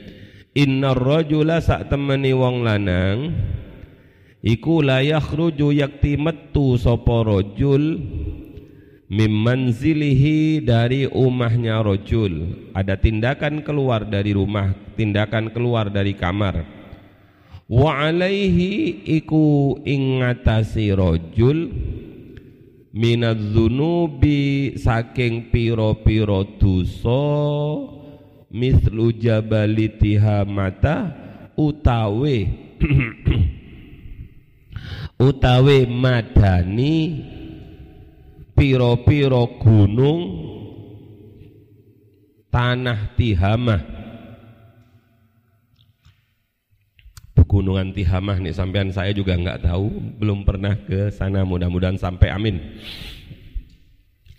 inna 0.52 0.92
rajula 0.92 1.64
sak 1.64 1.88
temani 1.88 2.36
wong 2.36 2.68
lanang 2.68 3.32
iku 4.44 4.84
la 4.84 5.00
yakhruju 5.00 5.72
yakti 5.72 6.20
metu 6.20 6.76
sapa 6.76 7.24
rajul 7.24 8.02
mim 9.12 9.34
manzilihi 9.44 10.64
dari 10.64 11.04
umahnya 11.04 11.84
rajul. 11.84 12.64
Ada 12.72 12.96
tindakan 12.96 13.60
keluar 13.60 14.08
dari 14.08 14.32
rumah 14.32 14.72
tindakan 14.96 15.52
keluar 15.52 15.92
dari 15.92 16.16
kamar. 16.16 16.64
Wa 17.72 18.08
alaihi 18.08 19.04
iku 19.08 19.80
ingatasi 19.84 20.92
rojul 20.92 21.72
minadzunubi 22.92 24.76
saking 24.76 25.48
piro-piro 25.48 26.44
dosa 26.60 27.24
mislu 28.52 29.16
jabali 29.16 29.88
tihamata 29.96 31.16
utawe 31.56 32.38
utawe 35.32 35.78
madani 35.88 36.96
piro-piro 38.54 39.58
gunung 39.58 40.22
tanah 42.52 43.16
tihamah 43.16 44.04
Pegunungan 47.32 47.92
Tihamah 47.92 48.38
nih 48.38 48.54
sampean 48.56 48.94
saya 48.96 49.12
juga 49.18 49.36
nggak 49.36 49.68
tahu, 49.68 49.92
belum 50.20 50.48
pernah 50.48 50.78
ke 50.88 51.12
sana. 51.12 51.42
Mudah-mudahan 51.42 52.00
sampai 52.00 52.32
amin. 52.32 52.56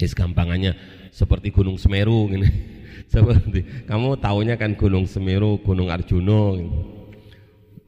Is 0.01 0.17
gampangannya 0.17 0.73
seperti 1.13 1.53
Gunung 1.53 1.77
Semeru 1.77 2.31
gini. 2.33 2.49
Seperti 3.13 3.85
kamu 3.85 4.17
tahunya 4.17 4.57
kan 4.57 4.73
Gunung 4.73 5.05
Semeru, 5.05 5.61
Gunung 5.61 5.93
Arjuno. 5.93 6.57
Gini. 6.57 6.73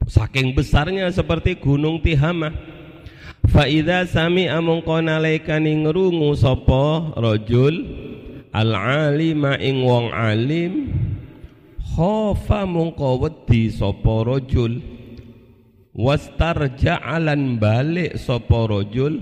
Saking 0.05 0.53
besarnya 0.53 1.09
seperti 1.09 1.57
Gunung 1.57 1.97
Tihamah. 2.05 2.53
Faida 3.49 4.05
sami 4.05 4.49
amongko 4.49 5.01
nalaikani 5.05 5.85
ngrungu 5.85 6.33
sapa 6.33 7.13
rajul 7.13 7.85
al 8.49 8.73
alima 8.73 9.53
ing 9.61 9.85
wong 9.85 10.09
alim 10.09 10.89
khofa 11.93 12.65
mongko 12.65 13.21
wedi 13.21 13.69
sapa 13.69 14.25
rajul 14.25 14.81
wastarja'alan 15.93 17.61
balik 17.61 18.17
sapa 18.17 18.65
rajul 18.65 19.21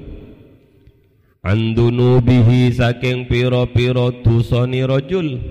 andunubihi 1.44 2.72
saking 2.72 3.28
pira-pira 3.28 4.08
dosane 4.24 4.88
rajul 4.88 5.44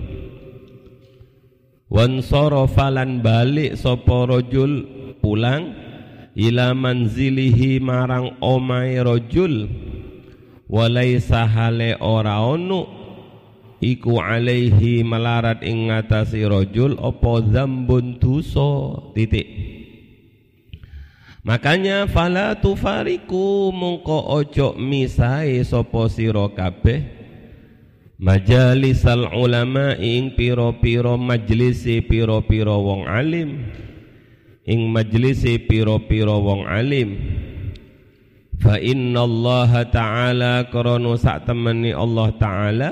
wan 1.93 2.25
sarafalan 2.25 3.21
balik 3.21 3.77
sapa 3.77 4.25
rajul 4.25 4.89
pulang 5.21 5.77
ila 6.33 6.73
manzilihi 6.73 7.85
marang 7.85 8.33
omahe 8.41 8.97
rajul 9.05 9.69
walaisa 10.73 11.45
hale 11.45 12.01
ora 12.01 12.41
ono 12.41 12.89
iku 13.85 14.25
alaihi 14.25 15.05
melarat 15.05 15.61
ing 15.61 15.93
ngatasi 15.93 16.49
rajul 16.49 16.97
apa 16.97 17.33
zambun 17.53 18.17
dosa 18.17 18.97
titik. 19.13 19.45
Makanya 21.43 22.07
fala 22.07 22.55
tufariku 22.55 23.75
mungko 23.75 24.31
ojo 24.31 24.79
misai 24.79 25.61
sopo 25.67 26.07
siro 26.07 26.47
kabeh 26.55 27.22
majalisal 28.23 29.35
ulama 29.35 29.99
ing 29.99 30.39
piro-piro 30.39 31.19
majlisi 31.19 31.99
piro-piro 32.07 32.79
wong 32.79 33.11
alim. 33.11 33.67
Ing 34.63 34.95
majlisi 34.95 35.59
piro-piro 35.67 36.39
wong 36.39 36.63
alim. 36.71 37.19
Fa 38.63 38.79
inna 38.79 39.27
Allah 39.27 39.71
taala 39.91 40.71
krana 40.71 41.19
sak 41.19 41.51
temeni 41.51 41.91
Allah 41.91 42.31
taala 42.39 42.91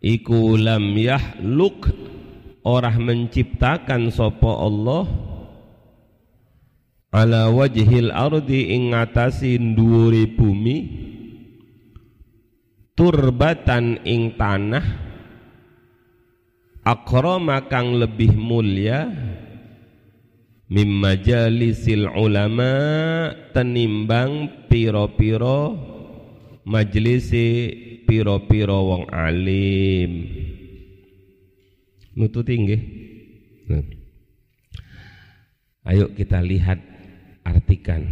iku 0.00 0.56
lam 0.56 0.96
yahluk 0.96 1.92
orang 2.64 2.96
menciptakan 3.04 4.08
sopo 4.08 4.56
Allah 4.56 5.04
ala 7.12 7.52
wajhil 7.52 8.08
ardi 8.08 8.72
ing 8.72 8.96
ngatasi 8.96 9.60
dhuwure 9.76 10.24
bumi 10.32 10.76
turbatan 12.94 14.00
ing 14.06 14.34
tanah 14.38 14.86
akrama 16.86 17.66
kang 17.70 17.98
lebih 17.98 18.34
mulia 18.34 19.10
mim 20.70 20.90
majalisil 21.02 22.06
ulama 22.14 22.72
tenimbang 23.50 24.66
piro-piro 24.70 25.90
majelisi 26.64 27.46
piro-piro 28.06 28.78
wong 28.90 29.04
alim. 29.10 30.10
Nututi 32.14 32.54
nggih? 32.58 32.82
Nah. 33.70 33.86
ayo 35.90 36.10
kita 36.14 36.42
lihat 36.42 36.78
artikan 37.46 38.02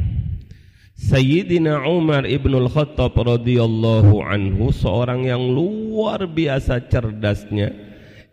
Sayyidina 0.99 1.87
Umar 1.87 2.27
ibnul 2.27 2.67
Khattab 2.67 3.15
radhiyallahu 3.15 4.19
anhu 4.19 4.75
seorang 4.75 5.31
yang 5.31 5.39
luar 5.55 6.27
biasa 6.27 6.91
cerdasnya 6.91 7.71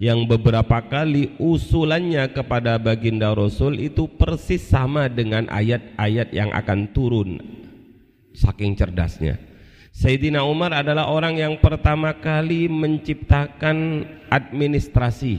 yang 0.01 0.25
beberapa 0.25 0.81
kali 0.81 1.37
usulannya 1.37 2.25
kepada 2.33 2.81
baginda 2.81 3.37
Rasul 3.37 3.77
itu 3.77 4.09
persis 4.09 4.65
sama 4.65 5.05
dengan 5.05 5.45
ayat-ayat 5.53 6.33
yang 6.33 6.49
akan 6.57 6.89
turun 6.89 7.37
saking 8.33 8.73
cerdasnya. 8.73 9.37
Sayyidina 9.93 10.41
Umar 10.41 10.73
adalah 10.73 11.05
orang 11.13 11.37
yang 11.37 11.61
pertama 11.61 12.17
kali 12.17 12.65
menciptakan 12.65 14.09
administrasi. 14.33 15.37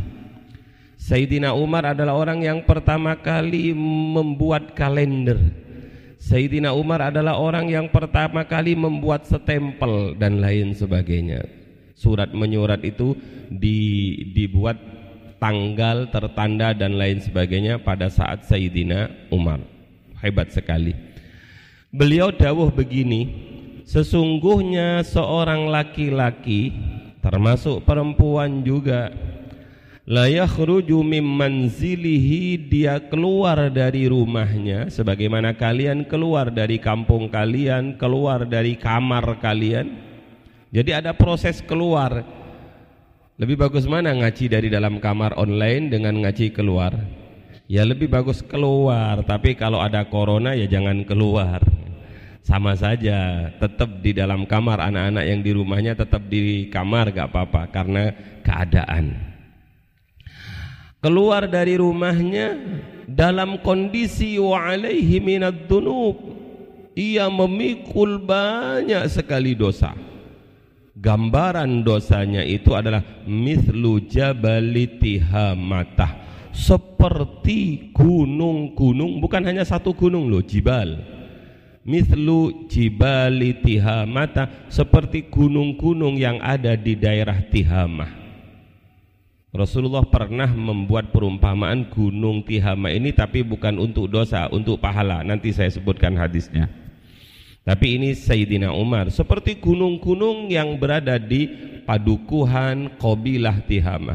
Sayyidina 0.95 1.59
Umar 1.59 1.91
adalah 1.91 2.15
orang 2.15 2.47
yang 2.47 2.63
pertama 2.63 3.19
kali 3.19 3.75
membuat 4.15 4.79
kalender 4.79 5.66
Sayyidina 6.17 6.73
Umar 6.73 7.13
adalah 7.13 7.37
orang 7.37 7.69
yang 7.69 7.87
pertama 7.93 8.43
kali 8.49 8.73
membuat 8.73 9.29
setempel 9.29 10.17
dan 10.17 10.41
lain 10.41 10.73
sebagainya. 10.73 11.45
Surat 11.97 12.33
menyurat 12.33 12.81
itu 12.85 13.17
di, 13.49 13.79
dibuat 14.33 14.77
tanggal 15.37 16.09
tertanda 16.09 16.73
dan 16.73 16.97
lain 16.97 17.21
sebagainya 17.21 17.81
pada 17.81 18.09
saat 18.09 18.45
Sayyidina 18.49 19.29
Umar. 19.33 19.61
Hebat 20.21 20.53
sekali. 20.53 20.97
Beliau 21.93 22.33
dawuh 22.33 22.73
begini, 22.73 23.31
sesungguhnya 23.85 25.05
seorang 25.05 25.69
laki-laki 25.69 26.73
termasuk 27.21 27.85
perempuan 27.85 28.63
juga 28.63 29.13
la 30.07 30.31
yakhruju 30.31 31.03
min 31.03 31.27
manzilihi 31.27 32.71
dia 32.71 33.03
keluar 33.11 33.67
dari 33.75 34.07
rumahnya 34.07 34.87
sebagaimana 34.87 35.59
kalian 35.59 36.07
keluar 36.07 36.47
dari 36.55 36.79
kampung 36.79 37.27
kalian, 37.27 37.99
keluar 37.99 38.47
dari 38.47 38.79
kamar 38.79 39.43
kalian. 39.43 39.99
Jadi 40.71 40.91
ada 40.95 41.11
proses 41.11 41.59
keluar. 41.59 42.23
Lebih 43.37 43.59
bagus 43.59 43.85
mana 43.85 44.15
ngaji 44.15 44.47
dari 44.49 44.69
dalam 44.71 45.03
kamar 45.03 45.35
online 45.37 45.91
dengan 45.91 46.15
ngaji 46.23 46.55
keluar? 46.55 46.95
Ya 47.67 47.83
lebih 47.83 48.07
bagus 48.07 48.47
keluar, 48.47 49.27
tapi 49.27 49.59
kalau 49.59 49.83
ada 49.83 50.07
corona 50.07 50.55
ya 50.55 50.71
jangan 50.71 51.03
keluar. 51.03 51.61
Sama 52.47 52.79
saja, 52.79 53.51
tetap 53.59 53.99
di 53.99 54.15
dalam 54.15 54.47
kamar 54.47 54.79
anak-anak 54.79 55.25
yang 55.27 55.43
di 55.43 55.51
rumahnya 55.51 55.99
tetap 55.99 56.31
di 56.31 56.71
kamar 56.71 57.11
gak 57.11 57.35
apa-apa 57.35 57.67
karena 57.75 58.15
keadaan 58.47 59.36
keluar 61.07 61.47
dari 61.47 61.79
rumahnya 61.79 62.59
dalam 63.07 63.63
kondisi 63.63 64.43
wa 64.43 64.59
alaihi 64.59 65.23
minad 65.23 65.71
dunub. 65.71 66.19
Ia 66.99 67.31
memikul 67.31 68.19
banyak 68.19 69.07
sekali 69.07 69.55
dosa. 69.55 69.95
Gambaran 70.99 71.87
dosanya 71.87 72.43
itu 72.43 72.75
adalah 72.75 73.07
mithlu 73.23 74.03
jabali 74.03 74.99
tihamatah. 74.99 76.27
Seperti 76.57 77.93
gunung-gunung 77.93 79.21
bukan 79.23 79.45
hanya 79.47 79.63
satu 79.63 79.95
gunung 79.95 80.27
loh 80.27 80.43
jibal. 80.43 80.97
Mithlu 81.87 82.67
jibali 82.67 83.63
tihamata 83.63 84.67
seperti 84.73 85.31
gunung-gunung 85.31 86.19
yang 86.19 86.43
ada 86.43 86.75
di 86.75 86.99
daerah 86.99 87.39
Tihamah 87.47 88.26
Rasulullah 89.55 90.03
pernah 90.03 90.51
membuat 90.51 91.15
perumpamaan 91.15 91.87
gunung 91.95 92.43
Tihama 92.43 92.91
ini 92.91 93.15
tapi 93.15 93.47
bukan 93.47 93.79
untuk 93.79 94.11
dosa, 94.11 94.51
untuk 94.51 94.83
pahala. 94.83 95.23
Nanti 95.23 95.55
saya 95.55 95.71
sebutkan 95.71 96.19
hadisnya. 96.19 96.67
Tapi 97.63 97.99
ini 97.99 98.15
Sayyidina 98.15 98.71
Umar 98.75 99.11
seperti 99.11 99.59
gunung-gunung 99.59 100.51
yang 100.51 100.79
berada 100.79 101.19
di 101.19 101.51
padukuhan 101.83 102.99
Qabilah 102.99 103.63
Tihama. 103.67 104.15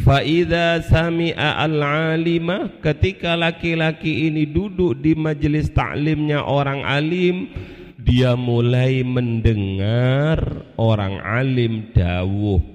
Faida 0.00 0.80
sami'a 0.80 1.60
al-alima 1.60 2.80
ketika 2.80 3.36
laki-laki 3.36 4.32
ini 4.32 4.48
duduk 4.48 4.96
di 4.96 5.12
majelis 5.12 5.68
taklimnya 5.68 6.40
orang 6.48 6.80
alim 6.80 7.52
dia 8.00 8.34
mulai 8.34 9.04
mendengar 9.04 10.64
orang 10.80 11.20
alim 11.22 11.92
dawuh 11.92 12.71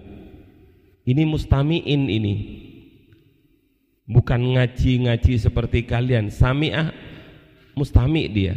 ini 1.08 1.24
mustami'in 1.24 2.04
ini. 2.12 2.36
Bukan 4.04 4.56
ngaji-ngaji 4.56 5.39
seperti 5.39 5.88
kalian. 5.88 6.28
Sami'ah 6.28 6.91
mustami' 7.80 8.28
dia. 8.28 8.56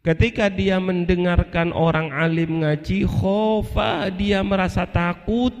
Ketika 0.00 0.48
dia 0.48 0.80
mendengarkan 0.80 1.68
orang 1.76 2.08
alim 2.16 2.64
ngaji, 2.64 3.04
khofa 3.04 4.08
dia 4.08 4.40
merasa 4.40 4.88
takut. 4.88 5.52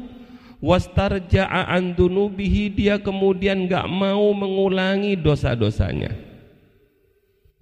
Wastarja'a 0.58 1.70
andunubihi 1.70 2.66
dia 2.74 2.98
kemudian 2.98 3.70
gak 3.70 3.86
mau 3.86 4.34
mengulangi 4.34 5.14
dosa-dosanya. 5.14 6.10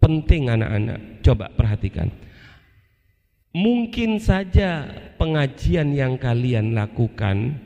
Penting 0.01 0.49
anak-anak, 0.49 1.21
coba 1.21 1.53
perhatikan. 1.53 2.09
Mungkin 3.53 4.17
saja 4.17 4.89
pengajian 5.21 5.93
yang 5.93 6.17
kalian 6.17 6.73
lakukan 6.73 7.66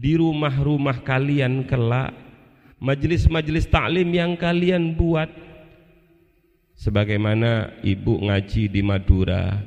di 0.00 0.16
rumah-rumah 0.16 1.04
kalian 1.04 1.68
kelak 1.68 2.16
majelis-majelis 2.80 3.68
taklim 3.68 4.08
yang 4.08 4.32
kalian 4.40 4.96
buat. 4.96 5.28
Sebagaimana 6.80 7.84
ibu 7.84 8.24
ngaji 8.24 8.72
di 8.72 8.80
Madura 8.80 9.60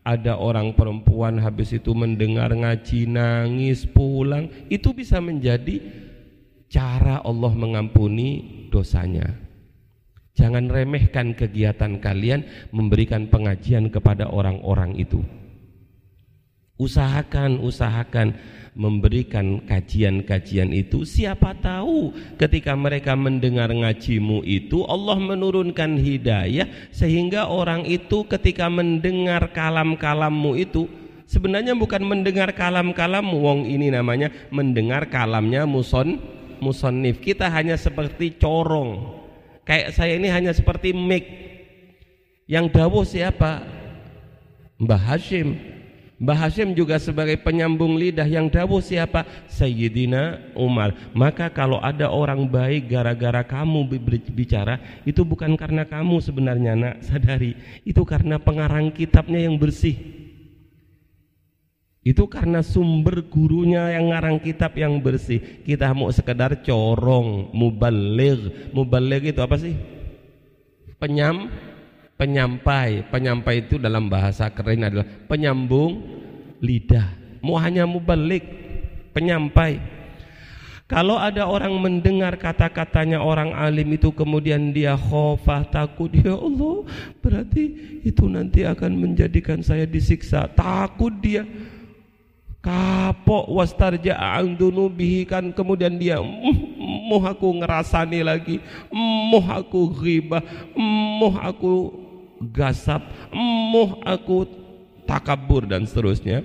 ada 0.00 0.40
orang 0.40 0.72
perempuan 0.72 1.36
habis 1.36 1.76
itu 1.76 1.92
mendengar 1.92 2.48
ngaji 2.56 3.04
nangis 3.04 3.84
pulang 3.84 4.48
itu 4.72 4.96
bisa 4.96 5.20
menjadi 5.20 5.84
cara 6.72 7.20
Allah 7.20 7.52
mengampuni 7.52 8.64
dosanya. 8.72 9.36
Jangan 10.32 10.72
remehkan 10.72 11.36
kegiatan 11.36 12.00
kalian 12.00 12.72
memberikan 12.72 13.28
pengajian 13.28 13.92
kepada 13.92 14.32
orang-orang 14.32 14.96
itu. 14.96 15.20
Usahakan 16.76 17.60
usahakan 17.60 18.36
memberikan 18.76 19.64
kajian-kajian 19.64 20.68
itu 20.76 21.08
siapa 21.08 21.56
tahu 21.56 22.12
ketika 22.36 22.76
mereka 22.76 23.16
mendengar 23.16 23.72
ngajimu 23.72 24.44
itu 24.44 24.84
Allah 24.84 25.16
menurunkan 25.16 25.96
hidayah 25.96 26.68
sehingga 26.92 27.48
orang 27.48 27.88
itu 27.88 28.28
ketika 28.28 28.68
mendengar 28.68 29.48
kalam-kalammu 29.56 30.60
itu 30.60 30.84
sebenarnya 31.24 31.72
bukan 31.72 32.04
mendengar 32.04 32.52
kalam-kalammu 32.52 33.36
wong 33.40 33.60
ini 33.64 33.88
namanya 33.88 34.28
mendengar 34.52 35.08
kalamnya 35.08 35.64
muson 35.64 36.20
musonif 36.60 37.20
kita 37.24 37.48
hanya 37.48 37.80
seperti 37.80 38.36
corong. 38.36 39.24
Kayak 39.66 39.98
saya 39.98 40.14
ini 40.20 40.28
hanya 40.30 40.52
seperti 40.54 40.94
mic. 40.94 41.24
Yang 42.46 42.78
dawuh 42.78 43.02
siapa? 43.02 43.66
Mbah 44.78 45.02
Hashim 45.02 45.75
Mbah 46.16 46.48
Hashim 46.48 46.72
juga 46.72 46.96
sebagai 46.96 47.36
penyambung 47.44 48.00
lidah 48.00 48.24
yang 48.24 48.48
dawuh 48.48 48.80
siapa? 48.80 49.28
Sayyidina 49.52 50.56
Umar. 50.56 50.96
Maka 51.12 51.52
kalau 51.52 51.76
ada 51.76 52.08
orang 52.08 52.48
baik 52.48 52.88
gara-gara 52.88 53.44
kamu 53.44 53.84
bicara, 54.32 54.80
itu 55.04 55.20
bukan 55.28 55.52
karena 55.60 55.84
kamu 55.84 56.16
sebenarnya 56.24 56.72
nak 56.72 56.94
sadari. 57.04 57.52
Itu 57.84 58.08
karena 58.08 58.40
pengarang 58.40 58.96
kitabnya 58.96 59.44
yang 59.44 59.60
bersih. 59.60 59.92
Itu 62.00 62.30
karena 62.32 62.64
sumber 62.64 63.20
gurunya 63.28 63.92
yang 63.92 64.08
ngarang 64.14 64.40
kitab 64.40 64.72
yang 64.78 64.96
bersih. 65.02 65.42
Kita 65.68 65.92
mau 65.92 66.08
sekedar 66.08 66.64
corong, 66.64 67.52
mubaligh. 67.52 68.72
Mubaligh 68.72 69.36
itu 69.36 69.40
apa 69.44 69.60
sih? 69.60 69.76
Penyam 70.96 71.52
penyampai. 72.16 73.06
Penyampai 73.08 73.68
itu 73.68 73.76
dalam 73.76 74.08
bahasa 74.08 74.48
keren 74.50 74.88
adalah 74.88 75.06
penyambung 75.28 76.00
lidah. 76.60 77.38
Mau 77.44 77.60
hanya 77.60 77.84
mubalik 77.84 78.42
penyampai. 79.12 79.96
Kalau 80.86 81.18
ada 81.18 81.50
orang 81.50 81.74
mendengar 81.82 82.38
kata-katanya 82.38 83.18
orang 83.18 83.50
alim 83.50 83.98
itu 83.98 84.14
kemudian 84.14 84.70
dia 84.70 84.94
khofah 84.94 85.66
takut 85.66 86.14
ya 86.14 86.38
Allah 86.38 86.86
berarti 87.18 87.74
itu 88.06 88.30
nanti 88.30 88.62
akan 88.62 88.94
menjadikan 88.94 89.66
saya 89.66 89.82
disiksa. 89.82 90.46
Takut 90.54 91.10
dia. 91.18 91.42
Kapok 92.62 93.50
wastarja 93.50 94.14
dunubihi 94.58 95.26
kan 95.26 95.54
kemudian 95.54 95.98
dia 95.98 96.18
muh 96.22 97.22
aku 97.22 97.50
ngerasani 97.62 98.22
lagi. 98.22 98.62
Muh 98.94 99.42
aku 99.42 99.90
ghibah. 99.90 100.42
Muh 101.18 101.34
aku 101.34 102.05
gasap, 102.40 103.06
emuh 103.32 104.00
aku 104.04 104.44
takabur 105.06 105.64
dan 105.64 105.86
seterusnya. 105.86 106.42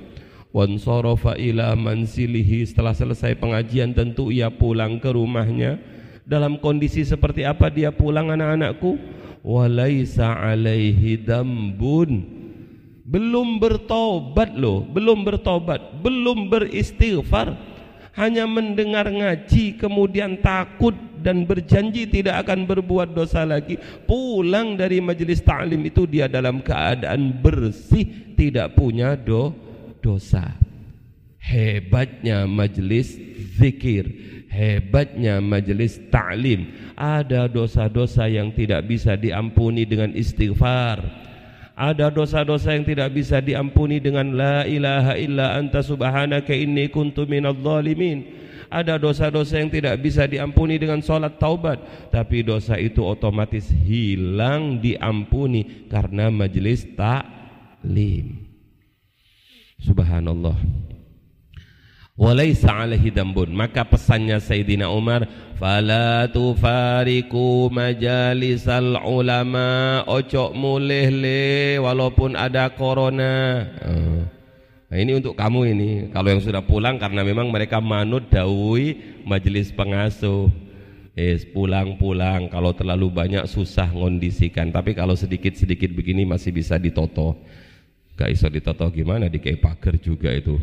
Wansorofa 0.52 1.40
ila 1.40 1.72
mansilihi. 1.80 2.68
Setelah 2.68 2.92
selesai 2.92 3.40
pengajian 3.40 3.96
tentu 3.96 4.30
ia 4.30 4.52
pulang 4.52 5.00
ke 5.00 5.10
rumahnya. 5.12 5.80
Dalam 6.28 6.60
kondisi 6.60 7.04
seperti 7.08 7.48
apa 7.48 7.72
dia 7.72 7.90
pulang 7.90 8.30
anak-anakku? 8.32 9.00
Walaisa 9.42 10.38
alaihi 10.38 11.18
dambun. 11.18 12.40
Belum 13.02 13.60
bertobat 13.60 14.56
loh 14.56 14.88
belum 14.88 15.28
bertobat 15.28 16.00
belum 16.00 16.48
beristighfar. 16.48 17.72
Hanya 18.12 18.44
mendengar 18.44 19.08
ngaji 19.08 19.80
kemudian 19.80 20.44
takut 20.44 20.96
dan 21.22 21.46
berjanji 21.46 22.10
tidak 22.10 22.44
akan 22.44 22.66
berbuat 22.66 23.14
dosa 23.14 23.46
lagi. 23.46 23.78
Pulang 24.10 24.76
dari 24.76 24.98
majelis 25.00 25.40
ta'lim 25.46 25.86
itu 25.86 26.10
dia 26.10 26.26
dalam 26.26 26.60
keadaan 26.60 27.38
bersih 27.40 28.34
tidak 28.36 28.74
punya 28.74 29.14
do 29.14 29.54
dosa. 30.02 30.58
Hebatnya 31.42 32.46
majelis 32.46 33.18
zikir 33.58 34.32
hebatnya 34.52 35.40
majelis 35.40 35.98
ta'lim. 36.12 36.68
Ada 37.00 37.48
dosa-dosa 37.48 38.28
yang 38.28 38.52
tidak 38.52 38.86
bisa 38.86 39.16
diampuni 39.16 39.88
dengan 39.88 40.12
istighfar. 40.12 41.00
Ada 41.74 42.14
dosa-dosa 42.14 42.76
yang 42.76 42.86
tidak 42.86 43.10
bisa 43.16 43.40
diampuni 43.42 43.98
dengan 43.98 44.36
la 44.36 44.68
ilaha 44.68 45.18
illa 45.18 45.56
anta 45.58 45.82
subhanaka 45.82 46.54
inni 46.54 46.92
kuntu 46.92 47.26
minadh 47.26 47.58
dhalimin 47.58 48.41
ada 48.72 48.96
dosa-dosa 48.96 49.60
yang 49.60 49.68
tidak 49.68 50.00
bisa 50.00 50.24
diampuni 50.26 50.80
dengan 50.80 51.04
sholat 51.04 51.36
taubat. 51.36 52.08
Tapi 52.08 52.48
dosa 52.48 52.80
itu 52.80 53.04
otomatis 53.04 53.68
hilang 53.68 54.80
diampuni 54.80 55.86
karena 55.92 56.32
majelis 56.32 56.88
taklim. 56.96 58.48
Subhanallah. 59.84 60.56
Walaysa 62.16 62.88
alaihi 62.88 63.12
dambun. 63.12 63.52
Maka 63.52 63.84
pesannya 63.84 64.40
Sayyidina 64.40 64.88
Umar 64.88 65.28
fala 65.60 66.32
tufariku 66.32 67.68
majalisal 67.68 69.04
ulama. 69.04 70.06
Ojo 70.08 70.56
mulih 70.56 71.12
le 71.12 71.82
walaupun 71.84 72.40
ada 72.40 72.72
corona. 72.72 73.68
Uh. 73.84 74.41
Nah 74.92 75.00
ini 75.00 75.16
untuk 75.16 75.40
kamu 75.40 75.72
ini. 75.72 75.90
Kalau 76.12 76.28
yang 76.28 76.44
sudah 76.44 76.60
pulang 76.60 77.00
karena 77.00 77.24
memang 77.24 77.48
mereka 77.48 77.80
manut 77.80 78.28
dawi 78.28 79.00
majelis 79.24 79.72
pengasuh. 79.72 80.52
Eh 81.16 81.40
pulang-pulang. 81.56 82.52
Kalau 82.52 82.76
terlalu 82.76 83.08
banyak 83.08 83.48
susah 83.48 83.88
ngondisikan. 83.88 84.68
Tapi 84.68 84.92
kalau 84.92 85.16
sedikit-sedikit 85.16 85.96
begini 85.96 86.28
masih 86.28 86.52
bisa 86.52 86.76
ditoto. 86.76 87.40
Gak 88.20 88.36
iso 88.36 88.52
ditoto 88.52 88.84
gimana? 88.92 89.32
Di 89.32 89.40
kayak 89.40 89.64
pagar 89.64 89.96
juga 89.96 90.36
itu. 90.36 90.60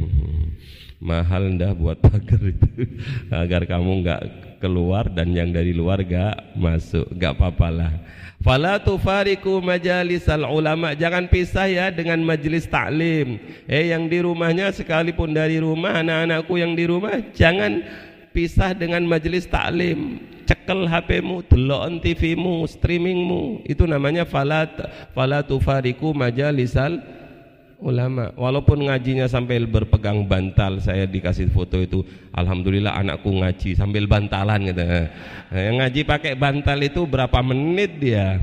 Mahal 1.09 1.57
ndah 1.57 1.73
buat 1.73 1.97
pagar 1.97 2.45
itu. 2.45 2.69
Agar 3.33 3.65
kamu 3.65 4.05
nggak 4.05 4.23
keluar 4.61 5.09
dan 5.09 5.33
yang 5.33 5.49
dari 5.57 5.73
luar 5.73 6.05
gak 6.05 6.53
masuk. 6.53 7.09
Gak 7.17 7.33
apa-apa 7.33 7.69
lah 7.73 7.93
fala 8.43 8.79
tufariku 8.79 9.59
majalisal 9.59 10.47
ulama. 10.47 10.95
Jangan 10.95 11.27
pisah 11.27 11.67
ya 11.69 11.87
dengan 11.91 12.23
majelis 12.23 12.67
taklim 12.71 13.39
eh 13.67 13.91
yang 13.91 14.07
di 14.07 14.23
rumahnya 14.23 14.71
sekalipun 14.73 15.35
dari 15.35 15.59
rumah 15.59 16.01
anak-anakku 16.01 16.55
yang 16.57 16.73
di 16.79 16.85
rumah 16.87 17.19
jangan 17.35 17.83
pisah 18.31 18.75
dengan 18.77 19.03
majelis 19.03 19.51
taklim 19.51 20.23
cekel 20.49 20.89
HPmu, 20.89 21.45
delok 21.45 22.01
TV-mu, 22.01 22.65
streamingmu. 22.65 23.69
Itu 23.69 23.85
namanya 23.85 24.25
falat 24.25 24.73
fala 25.13 25.45
tufariku 25.45 26.17
majalisal 26.17 27.18
ulama. 27.79 28.35
Walaupun 28.35 28.87
ngajinya 28.87 29.31
sampai 29.31 29.63
berpegang 29.65 30.27
bantal 30.27 30.83
saya 30.83 31.07
dikasih 31.07 31.51
foto 31.51 31.79
itu 31.79 32.03
alhamdulillah 32.35 32.95
anakku 32.99 33.31
ngaji 33.31 33.79
sambil 33.79 34.05
bantalan 34.11 34.71
gitu. 34.71 34.85
Yang 35.55 35.77
ngaji 35.83 36.01
pakai 36.05 36.33
bantal 36.35 36.79
itu 36.83 37.01
berapa 37.07 37.39
menit 37.43 37.99
dia? 37.99 38.39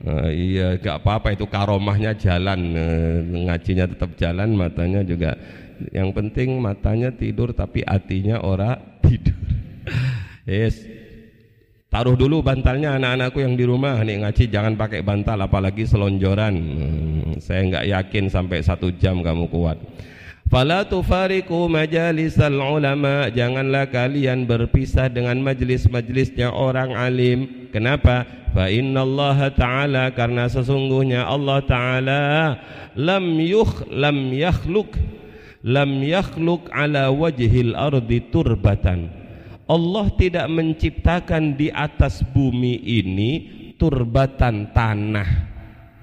Uh, 0.00 0.32
iya 0.32 0.80
gak 0.80 1.04
apa-apa 1.04 1.36
itu 1.36 1.44
karomahnya 1.44 2.16
jalan. 2.16 2.60
Uh, 2.72 3.16
ngajinya 3.48 3.84
tetap 3.84 4.16
jalan 4.16 4.56
matanya 4.56 5.04
juga. 5.04 5.36
Yang 5.92 6.08
penting 6.16 6.60
matanya 6.60 7.12
tidur 7.12 7.52
tapi 7.52 7.84
hatinya 7.84 8.40
ora 8.40 8.76
tidur. 9.04 9.36
Yes 10.50 10.99
Taruh 11.90 12.14
dulu 12.14 12.38
bantalnya 12.38 12.94
anak-anakku 12.94 13.42
yang 13.42 13.58
di 13.58 13.66
rumah 13.66 13.98
nih 14.06 14.22
ngaji 14.22 14.46
jangan 14.46 14.78
pakai 14.78 15.02
bantal 15.02 15.42
apalagi 15.42 15.82
selonjoran. 15.82 16.54
Hmm, 16.54 17.34
saya 17.42 17.66
nggak 17.66 17.86
yakin 17.90 18.24
sampai 18.30 18.62
satu 18.62 18.94
jam 18.94 19.26
kamu 19.26 19.50
kuat. 19.50 19.74
Fala 20.46 20.82
tufariku 20.82 21.70
majalisal 21.70 22.58
ulama 22.58 23.30
Janganlah 23.30 23.86
kalian 23.86 24.50
berpisah 24.50 25.06
dengan 25.06 25.38
majlis-majlisnya 25.46 26.50
orang 26.50 26.90
alim 26.90 27.70
Kenapa? 27.70 28.26
Fa 28.50 28.66
Allah 28.66 29.38
ta'ala 29.54 30.04
Karena 30.10 30.50
sesungguhnya 30.50 31.22
Allah 31.22 31.62
ta'ala 31.62 32.22
Lam 32.98 33.38
yukh 33.38 33.86
lam 33.94 34.34
yakhluk 34.34 34.98
Lam 35.62 36.02
yakhluk 36.02 36.66
ala 36.74 37.14
wajhil 37.14 37.78
ardi 37.78 38.18
turbatan 38.18 39.19
Allah 39.70 40.10
tidak 40.18 40.50
menciptakan 40.50 41.54
di 41.54 41.70
atas 41.70 42.26
bumi 42.26 42.74
ini 42.82 43.32
turbatan 43.78 44.74
tanah 44.74 45.46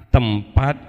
tempat 0.08 0.80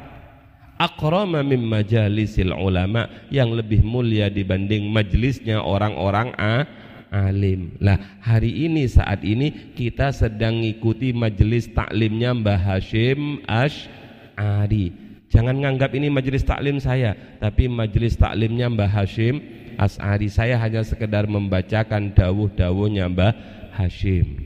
akrama 0.78 1.42
min 1.42 1.58
majalisil 1.66 2.54
ulama 2.54 3.10
yang 3.34 3.50
lebih 3.50 3.82
mulia 3.82 4.30
dibanding 4.30 4.86
majlisnya 4.94 5.58
orang-orang 5.58 6.30
a 6.38 6.62
alim. 7.10 7.74
Lah, 7.82 7.98
hari 8.22 8.70
ini 8.70 8.86
saat 8.86 9.26
ini 9.26 9.74
kita 9.74 10.14
sedang 10.14 10.62
ikuti 10.62 11.10
majelis 11.10 11.66
taklimnya 11.74 12.30
Mbah 12.30 12.62
Hashim 12.62 13.42
Ash'ari. 13.50 14.94
Jangan 15.28 15.60
nganggap 15.60 15.92
ini 15.98 16.08
majelis 16.14 16.46
taklim 16.46 16.78
saya, 16.78 17.18
tapi 17.42 17.66
majelis 17.66 18.14
taklimnya 18.14 18.70
Mbah 18.70 19.02
Hashim 19.02 19.57
As'ari 19.78 20.26
saya 20.26 20.58
hanya 20.58 20.82
sekedar 20.82 21.30
membacakan 21.30 22.12
dawuh-dawuhnya 22.12 23.06
Mbah 23.08 23.32
Hashim 23.78 24.42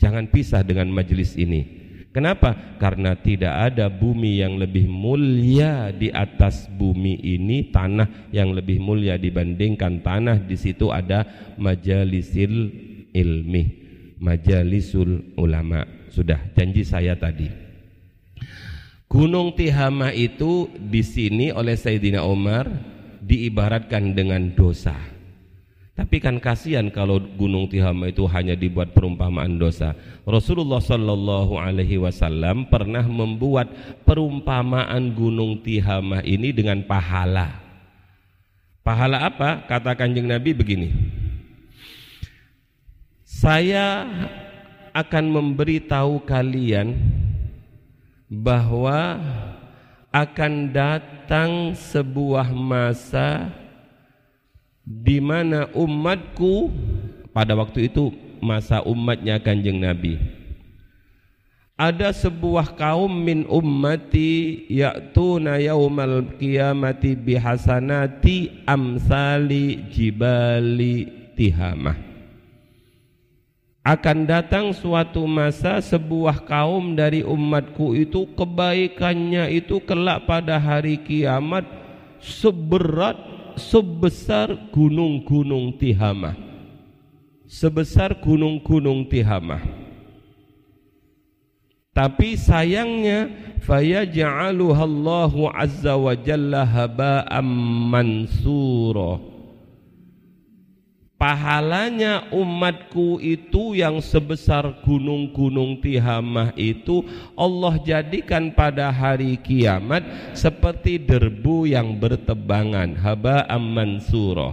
jangan 0.00 0.26
pisah 0.32 0.64
dengan 0.64 0.88
majelis 0.88 1.36
ini 1.36 1.82
Kenapa? 2.12 2.76
Karena 2.76 3.16
tidak 3.16 3.72
ada 3.72 3.88
bumi 3.88 4.44
yang 4.44 4.60
lebih 4.60 4.84
mulia 4.84 5.88
di 5.96 6.12
atas 6.12 6.68
bumi 6.68 7.16
ini, 7.24 7.72
tanah 7.72 8.28
yang 8.28 8.52
lebih 8.52 8.84
mulia 8.84 9.16
dibandingkan 9.16 10.04
tanah 10.04 10.44
di 10.44 10.52
situ 10.52 10.92
ada 10.92 11.24
majalisil 11.56 12.68
ilmi, 13.16 13.64
majalisul 14.20 15.40
ulama. 15.40 15.88
Sudah 16.12 16.52
janji 16.52 16.84
saya 16.84 17.16
tadi. 17.16 17.48
Gunung 19.08 19.56
Tihama 19.56 20.12
itu 20.12 20.68
di 20.76 21.00
sini 21.00 21.48
oleh 21.48 21.80
Sayyidina 21.80 22.28
Umar 22.28 22.68
diibaratkan 23.22 24.12
dengan 24.12 24.50
dosa. 24.52 24.98
Tapi 25.92 26.18
kan 26.18 26.40
kasihan 26.40 26.88
kalau 26.88 27.20
Gunung 27.20 27.68
Tihama 27.68 28.08
itu 28.08 28.24
hanya 28.24 28.56
dibuat 28.56 28.96
perumpamaan 28.96 29.60
dosa. 29.60 29.92
Rasulullah 30.24 30.80
Shallallahu 30.80 31.54
Alaihi 31.60 32.00
Wasallam 32.00 32.66
pernah 32.72 33.04
membuat 33.04 33.70
perumpamaan 34.08 35.12
Gunung 35.12 35.60
Tihama 35.60 36.24
ini 36.24 36.50
dengan 36.50 36.80
pahala. 36.82 37.60
Pahala 38.82 39.30
apa? 39.30 39.62
Kata 39.68 39.94
kanjeng 39.94 40.26
Nabi 40.26 40.50
begini. 40.56 40.90
Saya 43.22 44.08
akan 44.96 45.24
memberitahu 45.28 46.24
kalian 46.24 46.98
bahwa 48.32 49.20
akan 50.12 50.70
datang 50.70 51.72
sebuah 51.72 52.52
masa 52.52 53.48
di 54.84 55.16
mana 55.24 55.72
umatku 55.72 56.68
pada 57.32 57.56
waktu 57.56 57.88
itu 57.88 58.12
masa 58.44 58.84
umatnya 58.84 59.40
kanjeng 59.40 59.80
Nabi. 59.80 60.20
Ada 61.80 62.12
sebuah 62.12 62.76
kaum 62.76 63.10
min 63.10 63.48
ummati 63.48 64.68
ya'tuna 64.68 65.58
yaumal 65.58 66.36
qiyamati 66.36 67.16
bihasanati 67.16 68.68
amsali 68.68 69.88
jibali 69.90 71.08
tihamah 71.34 72.11
akan 73.82 74.30
datang 74.30 74.70
suatu 74.70 75.26
masa 75.26 75.82
sebuah 75.82 76.46
kaum 76.46 76.94
dari 76.94 77.26
umatku 77.26 77.98
itu 77.98 78.30
kebaikannya 78.38 79.50
itu 79.50 79.82
kelak 79.82 80.22
pada 80.22 80.54
hari 80.54 81.02
kiamat 81.02 81.66
seberat 82.22 83.18
sebesar 83.58 84.70
gunung-gunung 84.70 85.74
Tihamah. 85.82 86.38
Sebesar 87.50 88.22
gunung-gunung 88.22 89.10
Tihamah. 89.10 89.60
Tapi 91.92 92.38
sayangnya 92.38 93.28
fayaj'aluhallahu 93.66 95.52
azza 95.52 95.92
wa 95.98 96.16
jalla 96.16 96.64
haba'am 96.64 97.44
mansura 97.92 99.31
pahalanya 101.22 102.26
umatku 102.34 103.22
itu 103.22 103.78
yang 103.78 104.02
sebesar 104.02 104.82
gunung-gunung 104.82 105.78
Tihamah 105.78 106.50
itu 106.58 107.06
Allah 107.38 107.78
jadikan 107.78 108.50
pada 108.50 108.90
hari 108.90 109.38
kiamat 109.38 110.02
seperti 110.34 110.98
derbu 110.98 111.70
yang 111.70 111.94
bertebangan 111.94 112.98
haba 112.98 113.46
mansura 113.54 114.50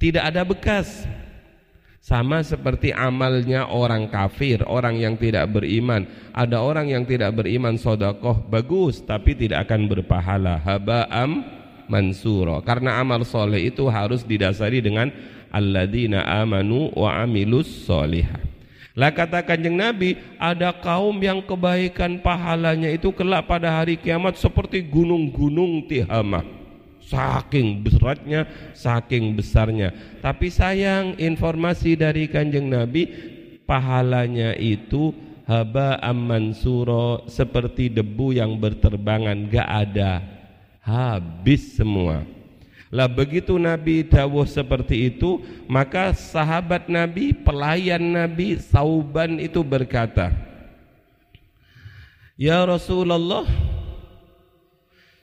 tidak 0.00 0.32
ada 0.32 0.48
bekas 0.48 1.04
sama 2.00 2.40
seperti 2.40 2.96
amalnya 2.96 3.68
orang 3.68 4.08
kafir, 4.08 4.64
orang 4.64 4.96
yang 4.96 5.20
tidak 5.20 5.44
beriman. 5.52 6.08
Ada 6.32 6.56
orang 6.56 6.88
yang 6.88 7.04
tidak 7.04 7.36
beriman 7.36 7.76
sodakoh 7.76 8.40
bagus, 8.48 9.04
tapi 9.04 9.36
tidak 9.36 9.68
akan 9.68 9.84
berpahala. 9.84 10.56
Haba'am 10.64 11.44
mansuro. 11.92 12.62
Karena 12.64 13.02
amal 13.02 13.26
soleh 13.26 13.68
itu 13.68 13.84
harus 13.90 14.24
didasari 14.24 14.80
dengan 14.80 15.12
alladzina 15.50 16.24
amanu 16.24 16.88
wa 16.94 17.20
amilus 17.20 17.68
solihah. 17.84 18.40
Lah 18.98 19.14
kata 19.14 19.46
kanjeng 19.46 19.78
Nabi, 19.78 20.18
ada 20.34 20.74
kaum 20.74 21.14
yang 21.22 21.38
kebaikan 21.46 22.18
pahalanya 22.18 22.90
itu 22.90 23.14
kelak 23.14 23.46
pada 23.46 23.70
hari 23.70 23.94
kiamat 23.94 24.34
seperti 24.34 24.82
gunung-gunung 24.82 25.86
Tihamah 25.86 26.60
saking 27.10 27.82
beratnya, 27.82 28.46
saking 28.70 29.34
besarnya. 29.34 29.90
Tapi 30.22 30.46
sayang 30.46 31.18
informasi 31.18 31.98
dari 31.98 32.30
kanjeng 32.30 32.70
Nabi 32.70 33.10
pahalanya 33.66 34.54
itu 34.54 35.10
haba 35.50 35.98
amman 35.98 36.54
suro 36.54 37.26
seperti 37.26 37.90
debu 37.90 38.38
yang 38.38 38.54
berterbangan 38.54 39.50
gak 39.50 39.66
ada 39.66 40.22
habis 40.78 41.74
semua 41.74 42.22
lah 42.90 43.06
begitu 43.06 43.54
Nabi 43.54 44.02
dawuh 44.02 44.44
seperti 44.44 45.14
itu 45.14 45.38
maka 45.70 46.10
sahabat 46.10 46.90
Nabi 46.90 47.30
pelayan 47.30 48.02
Nabi 48.02 48.58
Sauban 48.58 49.38
itu 49.38 49.62
berkata 49.62 50.34
Ya 52.40 52.64
Rasulullah 52.64 53.46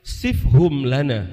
sifhum 0.05 0.85
lana 0.87 1.27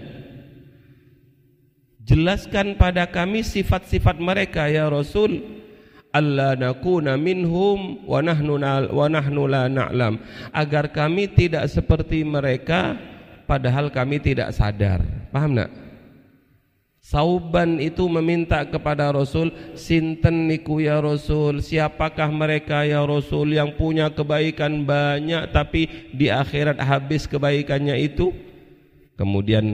Jelaskan 2.05 2.77
pada 2.77 3.09
kami 3.09 3.41
sifat-sifat 3.41 4.21
mereka 4.21 4.69
ya 4.69 4.93
Rasul. 4.93 5.41
Allah 6.15 6.55
nakuna 6.55 7.19
minhum 7.19 8.07
wa 8.07 8.23
nahnu 8.23 8.61
wa 8.93 9.07
nahnu 9.11 9.51
la 9.51 9.67
na'lam 9.67 10.21
agar 10.55 10.95
kami 10.95 11.27
tidak 11.27 11.67
seperti 11.67 12.23
mereka 12.23 12.95
padahal 13.49 13.91
kami 13.91 14.23
tidak 14.23 14.55
sadar. 14.55 15.03
Paham 15.35 15.59
nak? 15.59 15.84
Sauban 17.05 17.85
itu 17.85 18.09
meminta 18.09 18.65
kepada 18.65 19.13
Rasul, 19.13 19.53
sinten 19.77 20.49
niku 20.49 20.81
ya 20.81 21.05
Rasul, 21.05 21.61
siapakah 21.61 22.33
mereka 22.33 22.81
ya 22.89 23.05
Rasul 23.05 23.53
yang 23.53 23.77
punya 23.77 24.09
kebaikan 24.09 24.89
banyak 24.89 25.53
tapi 25.53 25.85
di 26.17 26.33
akhirat 26.33 26.81
habis 26.81 27.29
kebaikannya 27.29 28.01
itu? 28.01 28.33
Kemudian 29.21 29.65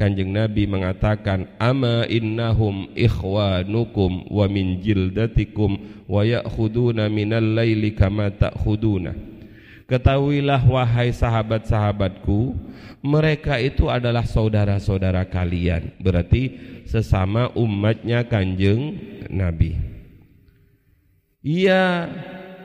kanjeng 0.00 0.32
Nabi 0.32 0.64
mengatakan 0.64 1.52
ama 1.60 2.08
innahum 2.08 2.88
ikhwanukum 2.96 4.24
wa 4.32 4.48
min 4.48 4.80
jildatikum 4.80 5.76
wa 6.08 6.24
ya'khuduna 6.24 7.12
minal 7.12 7.44
laili 7.44 7.92
kama 7.92 8.32
ta'khuduna 8.32 9.12
Ketahuilah 9.88 10.68
wahai 10.68 11.16
sahabat-sahabatku 11.16 12.52
mereka 12.98 13.62
itu 13.62 13.86
adalah 13.86 14.26
saudara-saudara 14.26 15.22
kalian. 15.30 15.94
Berarti 16.02 16.54
sesama 16.82 17.50
umatnya 17.54 18.26
kanjeng 18.26 18.98
Nabi. 19.30 19.78
Ia 21.38 22.10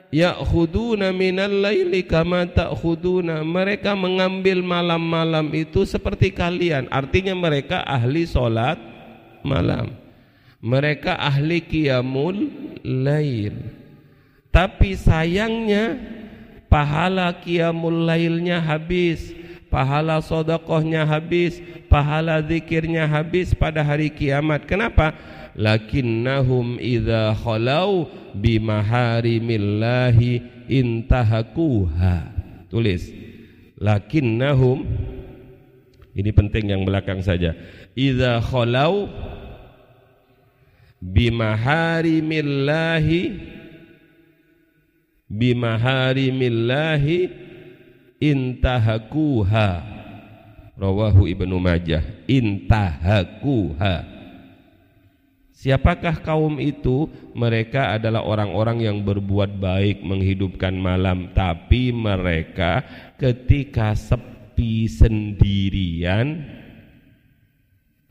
ya'khuduna 0.09 1.13
minal 1.13 1.53
laili 1.53 2.01
kama 2.01 2.49
ta'khuduna. 2.49 3.45
Mereka 3.45 3.93
mengambil 3.93 4.65
malam-malam 4.65 5.53
itu 5.53 5.85
seperti 5.85 6.33
kalian. 6.33 6.89
Artinya 6.89 7.37
mereka 7.37 7.85
ahli 7.85 8.25
solat 8.25 8.81
malam. 9.45 9.93
Mereka 10.63 11.13
ahli 11.19 11.61
qiyamul 11.61 12.49
lail. 12.81 13.53
Tapi 14.49 14.97
sayangnya 14.97 15.97
pahala 16.71 17.37
qiyamul 17.37 18.09
lailnya 18.09 18.57
habis 18.63 19.42
pahala 19.73 20.21
sodakohnya 20.21 21.01
habis 21.01 21.57
pahala 21.89 22.45
zikirnya 22.45 23.09
habis 23.09 23.57
pada 23.57 23.81
hari 23.81 24.13
kiamat. 24.13 24.69
Kenapa? 24.69 25.17
Lakinnahum 25.57 26.77
idza 26.77 27.33
khalau 27.41 28.05
bimaharimillahi 28.37 30.45
intahakuha. 30.69 32.29
Tulis. 32.69 33.09
Lakinnahum 33.81 34.85
ini 36.13 36.29
penting 36.29 36.69
yang 36.69 36.85
belakang 36.85 37.25
saja. 37.25 37.57
Idza 37.97 38.37
khalau 38.45 39.09
bimaharimillahi 41.01 43.21
bimaharimillahi 45.33 47.19
intahakuha. 48.23 49.69
Rawahu 50.79 51.27
ibnu 51.27 51.59
majah. 51.59 52.01
Intahakuha. 52.25 54.13
Siapakah 55.53 56.19
kaum 56.23 56.59
itu? 56.59 57.07
Mereka 57.35 57.95
adalah 57.95 58.25
orang-orang 58.25 58.83
yang 58.83 58.97
berbuat 58.99 59.59
baik 59.63 60.03
menghidupkan 60.03 60.75
malam, 60.75 61.31
tapi 61.31 61.93
mereka 61.95 62.83
ketika 63.15 63.95
sepi 63.95 64.91
sendirian, 64.91 66.43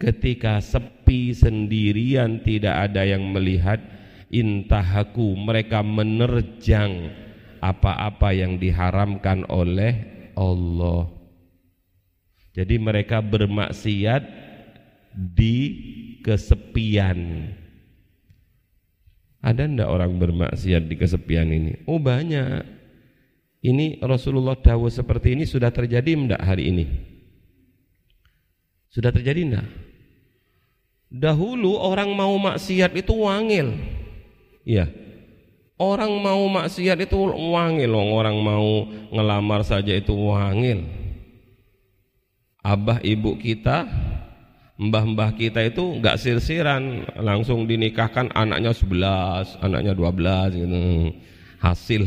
ketika 0.01 0.65
sepi 0.65 1.37
sendirian 1.37 2.41
tidak 2.41 2.89
ada 2.89 3.05
yang 3.05 3.21
melihat, 3.29 3.85
intahaku 4.33 5.37
mereka 5.37 5.85
menerjang 5.85 7.13
apa-apa 7.63 8.35
yang 8.35 8.59
diharamkan 8.59 9.47
oleh 9.47 10.27
Allah. 10.35 11.07
Jadi 12.53 12.77
mereka 12.77 13.23
bermaksiat 13.23 14.23
di 15.15 15.57
kesepian. 16.21 17.49
Ada 19.43 19.67
ndak 19.67 19.89
orang 19.89 20.13
bermaksiat 20.19 20.91
di 20.91 20.95
kesepian 20.99 21.49
ini? 21.49 21.73
Oh 21.87 22.03
banyak. 22.03 22.83
Ini 23.63 24.03
Rasulullah 24.03 24.59
dawuh 24.59 24.91
seperti 24.91 25.39
ini 25.39 25.47
sudah 25.47 25.71
terjadi 25.71 26.19
ndak 26.19 26.43
hari 26.43 26.75
ini? 26.75 26.85
Sudah 28.91 29.15
terjadi 29.15 29.49
ndak? 29.49 29.67
Dahulu 31.13 31.79
orang 31.79 32.11
mau 32.13 32.35
maksiat 32.37 32.93
itu 32.99 33.15
wangil. 33.17 33.77
Iya. 34.65 35.02
Orang 35.83 36.23
mau 36.23 36.47
maksiat 36.47 36.95
itu 37.03 37.19
wangil, 37.51 37.91
orang 37.91 38.39
mau 38.39 38.87
ngelamar 39.11 39.67
saja 39.67 39.91
itu 39.99 40.15
wangil. 40.15 40.87
Abah 42.63 43.03
ibu 43.03 43.35
kita 43.35 43.91
mbah-mbah 44.79 45.35
kita 45.35 45.59
itu 45.67 45.83
nggak 45.99 46.23
sir-siran 46.23 47.03
langsung 47.19 47.67
dinikahkan 47.67 48.31
anaknya 48.31 48.71
11 48.71 49.59
anaknya 49.59 49.93
12 49.99 50.63
gitu. 50.63 50.79
Hasil. 51.59 52.07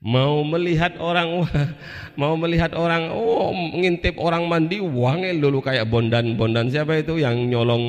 Mau 0.00 0.40
melihat 0.48 0.96
orang 0.96 1.44
mau 2.20 2.40
melihat 2.40 2.72
orang 2.72 3.12
oh 3.12 3.52
ngintip 3.52 4.16
orang 4.16 4.48
mandi 4.48 4.80
wangil 4.80 5.44
dulu 5.44 5.60
kayak 5.60 5.92
bondan 5.92 6.40
bondan 6.40 6.72
siapa 6.72 7.04
itu 7.04 7.20
yang 7.20 7.36
nyolong 7.52 7.84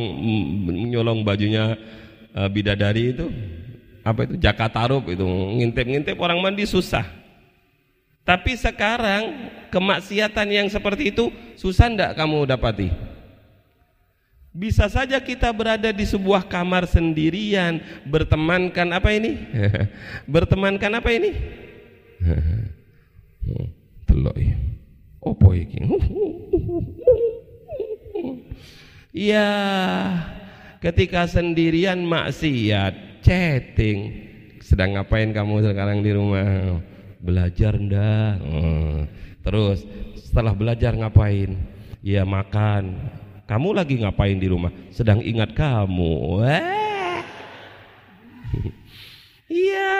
nyolong 0.91 1.23
bajunya 1.23 1.79
uh, 2.33 2.49
bidadari 2.49 3.15
itu 3.15 3.29
apa 4.03 4.27
itu 4.27 4.35
Jakatarup 4.35 5.07
itu 5.07 5.23
ngintip-ngintip 5.23 6.19
orang 6.19 6.37
mandi 6.43 6.67
susah 6.67 7.23
tapi 8.23 8.55
sekarang 8.55 9.51
kemaksiatan 9.67 10.47
yang 10.47 10.67
seperti 10.71 11.11
itu 11.11 11.27
susah 11.59 11.91
ndak 11.91 12.15
kamu 12.15 12.47
dapati? 12.47 12.87
Bisa 14.55 14.87
saja 14.87 15.19
kita 15.19 15.51
berada 15.51 15.91
di 15.91 16.05
sebuah 16.07 16.47
kamar 16.47 16.87
sendirian, 16.87 17.83
bertemankan 18.07 18.95
apa 18.95 19.11
ini? 19.11 19.43
bertemankan 20.33 21.03
apa 21.03 21.09
ini? 21.11 21.35
Telok 24.07 24.37
ya. 24.39 24.55
Opo 25.19 25.51
iki? 25.51 25.79
Ya, 29.13 29.45
ketika 30.83 31.23
sendirian 31.23 32.03
maksiat, 32.03 33.23
chatting, 33.23 33.99
sedang 34.59 34.99
ngapain 34.99 35.31
kamu 35.31 35.63
sekarang 35.63 36.03
di 36.03 36.11
rumah? 36.11 36.83
Belajar 37.23 37.79
ndak? 37.79 38.35
Oh. 38.43 39.07
terus 39.43 39.87
setelah 40.19 40.51
belajar 40.51 40.91
ngapain? 40.91 41.55
Ya 42.03 42.27
makan. 42.27 42.99
Kamu 43.47 43.71
lagi 43.71 44.03
ngapain 44.03 44.35
di 44.35 44.51
rumah? 44.51 44.75
Sedang 44.91 45.23
ingat 45.23 45.55
kamu. 45.55 46.43
Iya, 49.53 49.95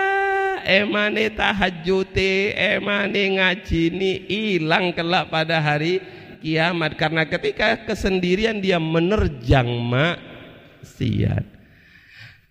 emane 0.66 1.30
tahajute, 1.30 2.58
emane 2.58 3.40
ngajini 3.40 4.26
hilang 4.28 4.92
kelak 4.92 5.30
pada 5.32 5.62
hari 5.64 6.04
kiamat. 6.42 6.98
Karena 6.98 7.24
ketika 7.24 7.86
kesendirian 7.86 8.58
dia 8.60 8.82
menerjang 8.82 9.70
maksiat. 10.84 11.64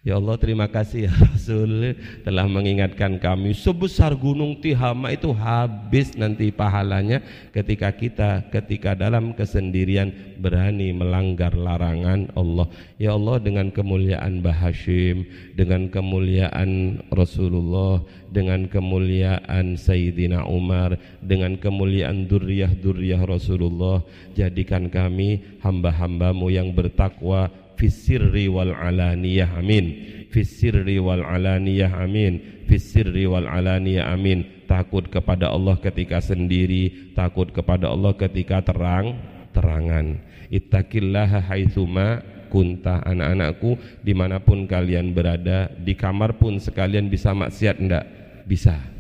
Ya 0.03 0.19
Allah 0.19 0.35
terima 0.35 0.67
kasih 0.67 1.07
ya 1.07 1.15
Rasul 1.31 1.95
telah 2.27 2.51
mengingatkan 2.51 3.23
kami 3.23 3.55
sebesar 3.55 4.19
gunung 4.19 4.59
Tihama 4.59 5.15
itu 5.15 5.31
habis 5.31 6.19
nanti 6.19 6.51
pahalanya 6.51 7.23
ketika 7.55 7.95
kita 7.95 8.43
ketika 8.51 8.99
dalam 8.99 9.31
kesendirian 9.31 10.11
berani 10.43 10.91
melanggar 10.91 11.55
larangan 11.55 12.27
Allah. 12.35 12.67
Ya 12.99 13.15
Allah 13.15 13.39
dengan 13.39 13.71
kemuliaan 13.71 14.43
Bahashim, 14.43 15.23
dengan 15.55 15.87
kemuliaan 15.87 16.99
Rasulullah, 17.15 18.03
dengan 18.27 18.67
kemuliaan 18.67 19.79
Sayyidina 19.79 20.51
Umar, 20.51 20.99
dengan 21.23 21.55
kemuliaan 21.55 22.27
duriyah-duriyah 22.27 23.23
Rasulullah, 23.23 24.03
jadikan 24.35 24.91
kami 24.91 25.63
hamba-hambamu 25.63 26.51
yang 26.51 26.75
bertakwa 26.75 27.62
fisirri 27.77 28.49
wal 28.49 28.75
alaniyah 28.75 29.59
amin. 29.59 29.87
Fisirri 30.33 30.97
wal 30.99 31.25
alaniyah 31.25 31.93
amin. 32.03 32.65
Fisirri 32.69 33.29
wal 33.29 33.49
alaniyah 33.49 34.13
amin. 34.13 34.65
Takut 34.65 35.05
kepada 35.09 35.53
Allah 35.53 35.77
ketika 35.77 36.21
sendiri 36.25 37.13
takut 37.13 37.53
kepada 37.53 37.93
Allah 37.93 38.17
ketika 38.17 38.65
terang 38.65 39.21
terangan. 39.53 40.21
Ittaqillaha 40.49 41.49
haitsuma 41.49 42.25
kunta 42.53 43.01
anak-anakku 43.05 43.81
di 44.05 44.13
mana 44.13 44.41
pun 44.41 44.69
kalian 44.69 45.17
berada 45.17 45.73
di 45.73 45.97
kamar 45.97 46.37
pun 46.37 46.61
sekalian 46.61 47.09
bisa 47.09 47.33
maksiat 47.33 47.77
enggak? 47.81 48.05
Bisa 48.45 48.92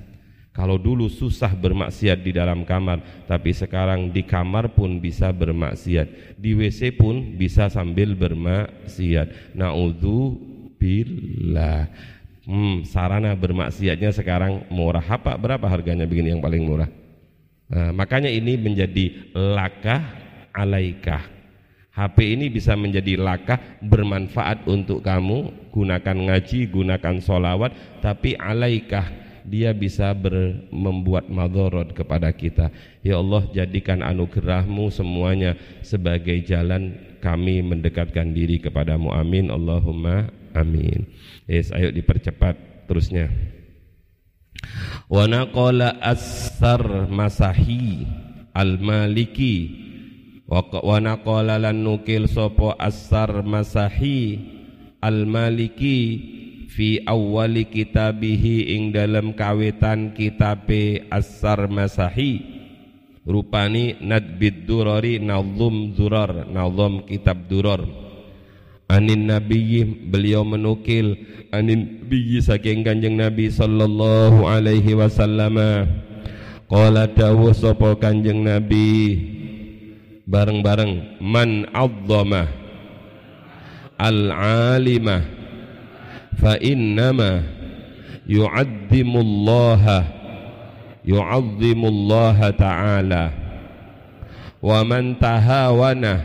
kalau 0.53 0.77
dulu 0.77 1.09
susah 1.09 1.49
bermaksiat 1.57 2.21
di 2.21 2.37
dalam 2.37 2.69
kamar, 2.69 3.25
tapi 3.25 3.57
sekarang 3.57 4.13
di 4.13 4.21
kamar 4.21 4.77
pun 4.77 5.01
bisa 5.01 5.33
bermaksiat. 5.33 6.37
Di 6.37 6.53
WC 6.53 6.93
pun 6.93 7.41
bisa 7.41 7.73
sambil 7.73 8.13
bermaksiat. 8.13 9.57
Naudzu 9.57 10.37
billah. 10.77 11.89
Hmm, 12.45 12.85
sarana 12.85 13.33
bermaksiatnya 13.33 14.13
sekarang 14.13 14.69
murah. 14.69 15.01
Apa 15.01 15.41
berapa 15.41 15.65
harganya 15.65 16.05
begini 16.05 16.37
yang 16.37 16.45
paling 16.45 16.69
murah? 16.69 16.91
Nah, 17.73 17.97
makanya 17.97 18.29
ini 18.29 18.53
menjadi 18.61 19.33
lakah 19.33 20.05
alaikah. 20.53 21.33
HP 21.97 22.37
ini 22.37 22.53
bisa 22.53 22.77
menjadi 22.77 23.17
lakah 23.17 23.57
bermanfaat 23.81 24.69
untuk 24.69 25.01
kamu 25.01 25.73
gunakan 25.73 26.17
ngaji, 26.29 26.69
gunakan 26.69 27.17
solawat 27.25 28.01
tapi 28.05 28.37
alaikah 28.37 29.22
dia 29.47 29.74
bisa 29.74 30.11
ber, 30.14 30.66
membuat 30.70 31.26
madorot 31.28 31.95
kepada 31.95 32.30
kita. 32.32 32.70
Ya 33.03 33.18
Allah 33.18 33.47
jadikan 33.51 34.03
anugerahmu 34.03 34.90
semuanya 34.90 35.59
sebagai 35.82 36.40
jalan 36.47 36.99
kami 37.22 37.62
mendekatkan 37.62 38.34
diri 38.34 38.59
kepadamu. 38.59 39.14
Amin. 39.14 39.49
Allahumma 39.49 40.30
amin. 40.55 41.07
Yes, 41.47 41.70
ayo 41.70 41.95
dipercepat 41.95 42.86
terusnya. 42.90 43.30
Wa 45.07 45.26
naqala 45.26 45.99
as-sar 46.03 47.09
masahi 47.11 48.07
al-maliki 48.53 49.57
wa 50.47 51.01
naqala 51.01 51.57
lan 51.57 51.80
nukil 51.80 52.28
sapa 52.28 52.76
as-sar 52.76 53.40
masahi 53.43 54.38
al-maliki 55.01 56.01
fi 56.73 57.05
awali 57.05 57.68
kitabihi 57.68 58.73
ing 58.73 58.97
dalam 58.97 59.37
kawitan 59.37 60.16
kitabe 60.16 61.05
As-Sar 61.12 61.68
Masahi 61.68 62.41
rupani 63.29 64.01
nadbid 64.01 64.64
durari 64.64 65.20
nazum 65.20 65.93
durar 65.93 66.49
nazum 66.49 67.05
kitab 67.05 67.45
durar. 67.47 67.85
Anin 68.89 69.25
nabiyyi 69.25 69.89
beliau 70.09 70.45
menukil 70.45 71.16
anin 71.49 72.05
nabiyyi 72.05 72.45
saking 72.45 72.85
kanjeng 72.85 73.20
nabi 73.20 73.49
sallallahu 73.53 74.49
alaihi 74.49 74.97
wasallam. 74.97 75.57
Qala 76.68 77.09
dawuh 77.09 77.53
sapa 77.53 77.97
kanjeng 78.01 78.45
nabi? 78.45 79.16
Bareng-bareng 80.25 81.20
man 81.20 81.68
azzama 81.73 82.49
al 84.01 84.33
alimah 84.77 85.41
yu'azzimullaha 91.05 92.55
ta'ala. 92.55 93.33
Wa 94.62 94.87
man 94.87 95.18
tahawana 95.18 96.22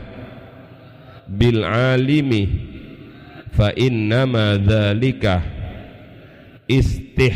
bil 1.26 1.66
alimi 1.66 2.46
fa 3.50 3.74
innama 3.74 4.62
dzalika 4.62 5.42
istih 6.70 7.34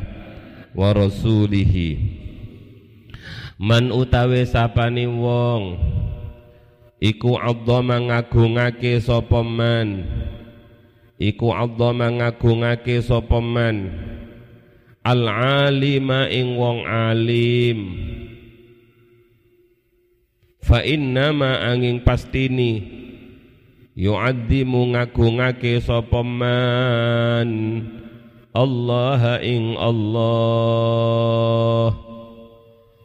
wa 0.75 0.91
rasulihi. 0.91 2.19
Man 3.63 3.95
utawe 3.95 4.43
sapani 4.43 5.07
wong 5.07 5.79
iku 7.03 7.35
adzama 7.35 7.99
ngagungake 7.99 9.03
sapa 9.03 9.43
man? 9.43 10.07
Iku 11.19 11.51
adzama 11.51 12.07
ngagungake 12.07 13.03
sapa 13.03 13.43
man? 13.43 13.91
Al 15.03 15.27
alima 15.27 16.31
ing 16.31 16.55
wong 16.55 16.87
alim. 16.87 17.79
Fa 20.63 20.79
innama 20.79 21.59
angin 21.59 21.99
pastini. 21.99 23.03
Yu'addimu 23.99 24.95
ngagungake 24.95 25.83
sapa 25.83 26.23
man? 26.23 27.83
Allah 28.55 29.43
ing 29.43 29.75
Allah. 29.75 30.31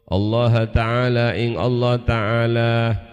Allah 0.08 0.54
Ta'ala 0.72 1.36
ing 1.36 1.60
Allah 1.60 2.00
Ta'ala 2.00 3.07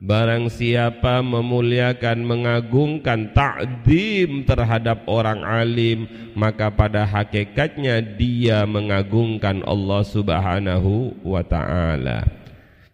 Barang 0.00 0.48
siapa 0.48 1.20
memuliakan, 1.20 2.24
mengagungkan 2.24 3.36
takdim 3.36 4.48
terhadap 4.48 5.04
orang 5.04 5.44
alim, 5.44 6.08
maka 6.32 6.72
pada 6.72 7.04
hakikatnya 7.04 8.00
dia 8.00 8.64
mengagungkan 8.64 9.60
Allah 9.60 10.00
Subhanahu 10.00 11.20
wa 11.20 11.44
taala. 11.44 12.24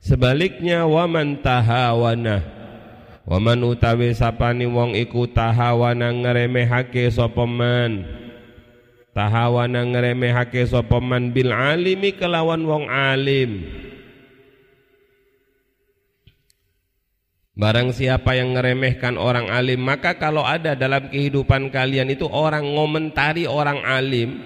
Sebaliknya 0.02 0.82
waman 0.82 1.38
tahawana 1.46 2.42
waman 3.22 3.62
utawi 3.62 4.11
sapani 4.11 4.66
wong 4.66 4.98
iku 4.98 5.30
tahawana 5.30 6.11
ngremehake 6.11 7.07
sapa 7.14 7.46
man. 7.46 8.02
Tahawana 9.14 9.86
ngremehake 9.86 10.66
sapa 10.66 10.98
man 10.98 11.30
bil 11.30 11.54
alimi 11.54 12.11
kelawan 12.18 12.66
wong 12.66 12.90
alim 12.90 13.86
Barang 17.57 17.88
siapa 17.88 18.36
yang 18.36 18.52
ngeremehkan 18.52 19.16
orang 19.16 19.48
alim 19.48 19.80
Maka 19.80 20.20
kalau 20.20 20.44
ada 20.44 20.76
dalam 20.76 21.09
kehidupan 21.09 21.72
kalian 21.72 22.12
itu 22.12 22.28
Orang 22.28 22.68
ngomentari 22.76 23.48
orang 23.48 23.80
alim 23.80 24.36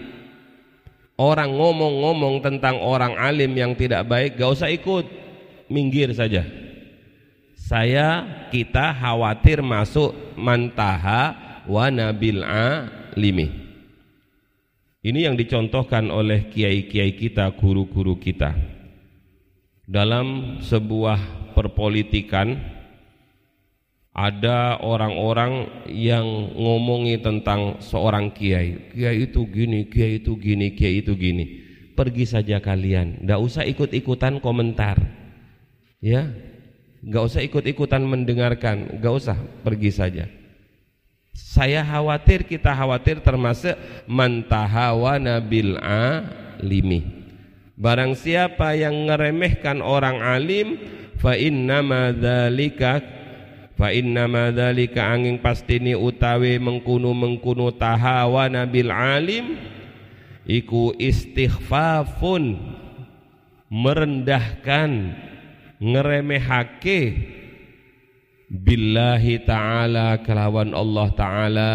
Orang 1.18 1.58
ngomong-ngomong 1.58 2.38
tentang 2.40 2.78
orang 2.78 3.18
alim 3.18 3.50
yang 3.52 3.74
tidak 3.74 4.06
baik 4.06 4.38
Gak 4.40 4.56
usah 4.56 4.70
ikut. 4.72 5.04
Minggir 5.68 6.10
saja. 6.16 6.42
Saya, 7.70 8.26
kita 8.50 8.90
khawatir 8.98 9.62
masuk 9.62 10.10
Mantaha 10.34 11.50
wa 11.70 11.86
nabil 11.86 12.42
alimi. 12.42 13.46
Ini 15.06 15.30
yang 15.30 15.38
dicontohkan 15.38 16.10
oleh 16.10 16.50
kiai-kiai 16.50 17.14
kita 17.14 17.46
Guru-guru 17.54 18.18
kita. 18.18 18.58
Dalam 19.86 20.58
sebuah 20.66 21.52
perpolitikan 21.54 22.79
ada 24.10 24.82
orang-orang 24.82 25.86
yang 25.86 26.26
ngomongi 26.58 27.22
tentang 27.22 27.78
seorang 27.78 28.34
kiai. 28.34 28.90
Kiai 28.90 29.30
itu 29.30 29.46
gini, 29.46 29.86
kiai 29.86 30.18
itu 30.18 30.34
gini, 30.34 30.74
kiai 30.74 30.98
itu 30.98 31.14
gini. 31.14 31.44
Pergi 31.94 32.24
saja 32.26 32.58
kalian, 32.58 33.22
tidak 33.22 33.40
usah 33.44 33.62
ikut-ikutan 33.68 34.42
komentar. 34.42 34.98
Ya? 36.00 36.32
Gak 37.00 37.32
usah 37.32 37.40
ikut-ikutan 37.44 38.04
mendengarkan, 38.04 39.00
gak 39.00 39.14
usah. 39.14 39.36
Pergi 39.64 39.90
saja. 39.92 40.24
Saya 41.32 41.86
khawatir, 41.86 42.44
kita 42.44 42.74
khawatir 42.74 43.22
termasuk 43.22 43.76
mantahawa 44.10 45.16
nabil 45.16 45.78
alimi. 45.78 47.04
Barang 47.80 48.12
siapa 48.12 48.76
yang 48.76 49.08
ngeremehkan 49.08 49.80
orang 49.80 50.20
alim, 50.20 50.76
fa 51.16 51.32
inna 51.36 51.80
madzalika 51.80 53.19
fa 53.80 53.96
inna 53.96 54.28
madzalika 54.28 55.08
angin 55.08 55.40
pastini 55.40 55.96
utawi 55.96 56.60
mengkunu 56.60 57.16
mengkunu 57.16 57.72
tahawa 57.72 58.44
nabil 58.52 58.92
alim 58.92 59.56
iku 60.44 60.92
istighfafun 61.00 62.60
merendahkan 63.72 65.16
ngeremehake 65.80 67.00
billahi 68.52 69.48
ta'ala 69.48 70.20
kelawan 70.28 70.76
Allah 70.76 71.08
ta'ala 71.16 71.74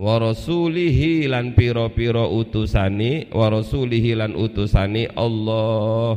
wa 0.00 0.14
rasulihi 0.16 1.28
lan 1.28 1.52
piro-piro 1.52 2.32
utusani 2.32 3.28
wa 3.28 3.52
rasulihi 3.52 4.16
lan 4.16 4.32
utusani 4.32 5.12
Allah 5.12 6.16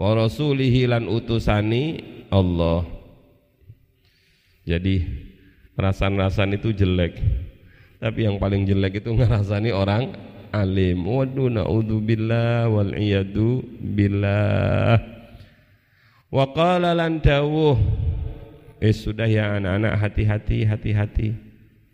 wa 0.00 0.10
rasulihi 0.16 0.88
lan 0.88 1.04
utusani 1.04 2.16
Allah. 2.30 2.86
Jadi 4.64 5.02
rasan-rasan 5.74 6.56
itu 6.56 6.70
jelek. 6.70 7.18
Tapi 8.00 8.24
yang 8.24 8.40
paling 8.40 8.64
jelek 8.64 9.04
itu 9.04 9.12
ngerasani 9.12 9.74
orang 9.74 10.14
alim. 10.54 11.04
Waduh 11.04 11.50
naudzubillah 11.50 12.70
wal 12.70 12.94
iyadu 12.96 13.60
billah. 13.76 14.96
Wa 16.30 16.46
qala 16.54 16.94
lan 16.94 17.18
eh 18.80 18.94
sudah 18.94 19.28
ya 19.28 19.58
anak-anak 19.60 19.94
hati-hati 19.98 20.58
hati-hati. 20.64 21.28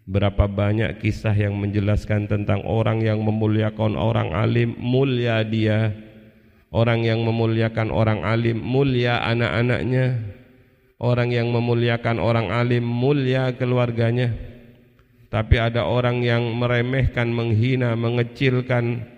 Berapa 0.06 0.46
banyak 0.46 1.02
kisah 1.02 1.34
yang 1.34 1.58
menjelaskan 1.58 2.30
tentang 2.30 2.62
orang 2.62 3.02
yang 3.02 3.18
memuliakan 3.18 3.98
orang 3.98 4.30
alim, 4.30 4.78
mulia 4.78 5.42
dia. 5.42 5.90
Orang 6.76 7.08
yang 7.08 7.24
memuliakan 7.24 7.88
orang 7.88 8.20
alim, 8.20 8.60
mulia 8.60 9.24
anak-anaknya. 9.24 10.20
Orang 11.00 11.32
yang 11.32 11.48
memuliakan 11.48 12.20
orang 12.20 12.52
alim, 12.52 12.84
mulia 12.84 13.56
keluarganya. 13.56 14.36
Tapi 15.32 15.56
ada 15.56 15.88
orang 15.88 16.20
yang 16.20 16.52
meremehkan, 16.52 17.32
menghina, 17.32 17.96
mengecilkan 17.96 19.08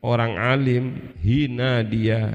orang 0.00 0.40
alim, 0.40 1.12
hina 1.20 1.84
dia. 1.84 2.32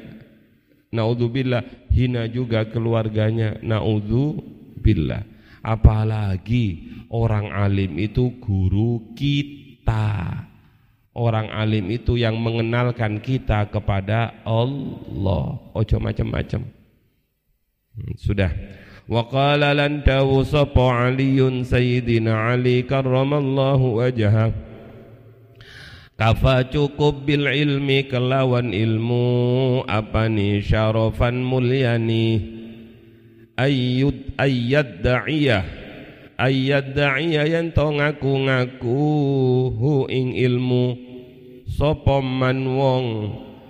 Naudzubillah, 0.94 1.90
hina 1.90 2.30
juga 2.30 2.70
keluarganya. 2.70 3.58
Naudzubillah. 3.66 5.26
Apalagi 5.66 6.86
orang 7.10 7.50
alim 7.50 7.98
itu 7.98 8.30
guru 8.38 9.10
kita. 9.18 10.47
Orang 11.18 11.50
alim 11.50 11.90
itu 11.90 12.14
yang 12.14 12.38
mengenalkan 12.38 13.18
kita 13.18 13.66
kepada 13.74 14.38
Allah. 14.46 15.58
Ojo 15.74 15.98
macam-macam. 15.98 16.62
Hmm, 17.98 18.14
sudah. 18.22 18.54
Wa 19.10 19.26
qala 19.26 19.74
lan 19.74 20.06
tawsapa 20.06 21.10
Aliun 21.10 21.66
Sayyidina 21.66 22.54
Ali 22.54 22.86
karramallahu 22.86 23.98
wajhah. 23.98 24.54
Kafa 26.18 26.70
cukup 26.70 27.26
bil 27.26 27.50
ilmi 27.50 28.06
kelawan 28.06 28.70
ilmu 28.70 29.26
apa 29.90 30.30
ni 30.30 30.62
syarafan 30.62 31.42
mulyani 31.42 32.42
ayyud 33.58 34.34
ayyad 34.38 35.02
da'iyah 35.06 35.88
ayat 36.38 36.94
da'iya 36.94 37.50
yang 37.50 37.74
to 37.74 37.86
ngaku-ngaku 37.86 39.02
hu 39.74 40.06
ing 40.10 40.38
ilmu 40.38 41.07
sapa 41.68 42.24
man 42.24 42.64
wong 42.64 43.06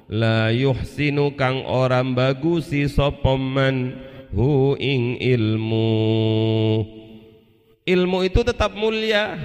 la 0.07 0.53
yuhsinu 0.53 1.33
kang 1.33 1.65
orang 1.65 2.13
bagusi 2.13 2.85
sapa 2.85 3.35
man 3.35 3.97
hu 4.31 4.77
ing 4.77 5.17
ilmu. 5.17 5.89
Ilmu 7.87 8.17
itu 8.27 8.39
tetap 8.45 8.75
mulia. 8.77 9.35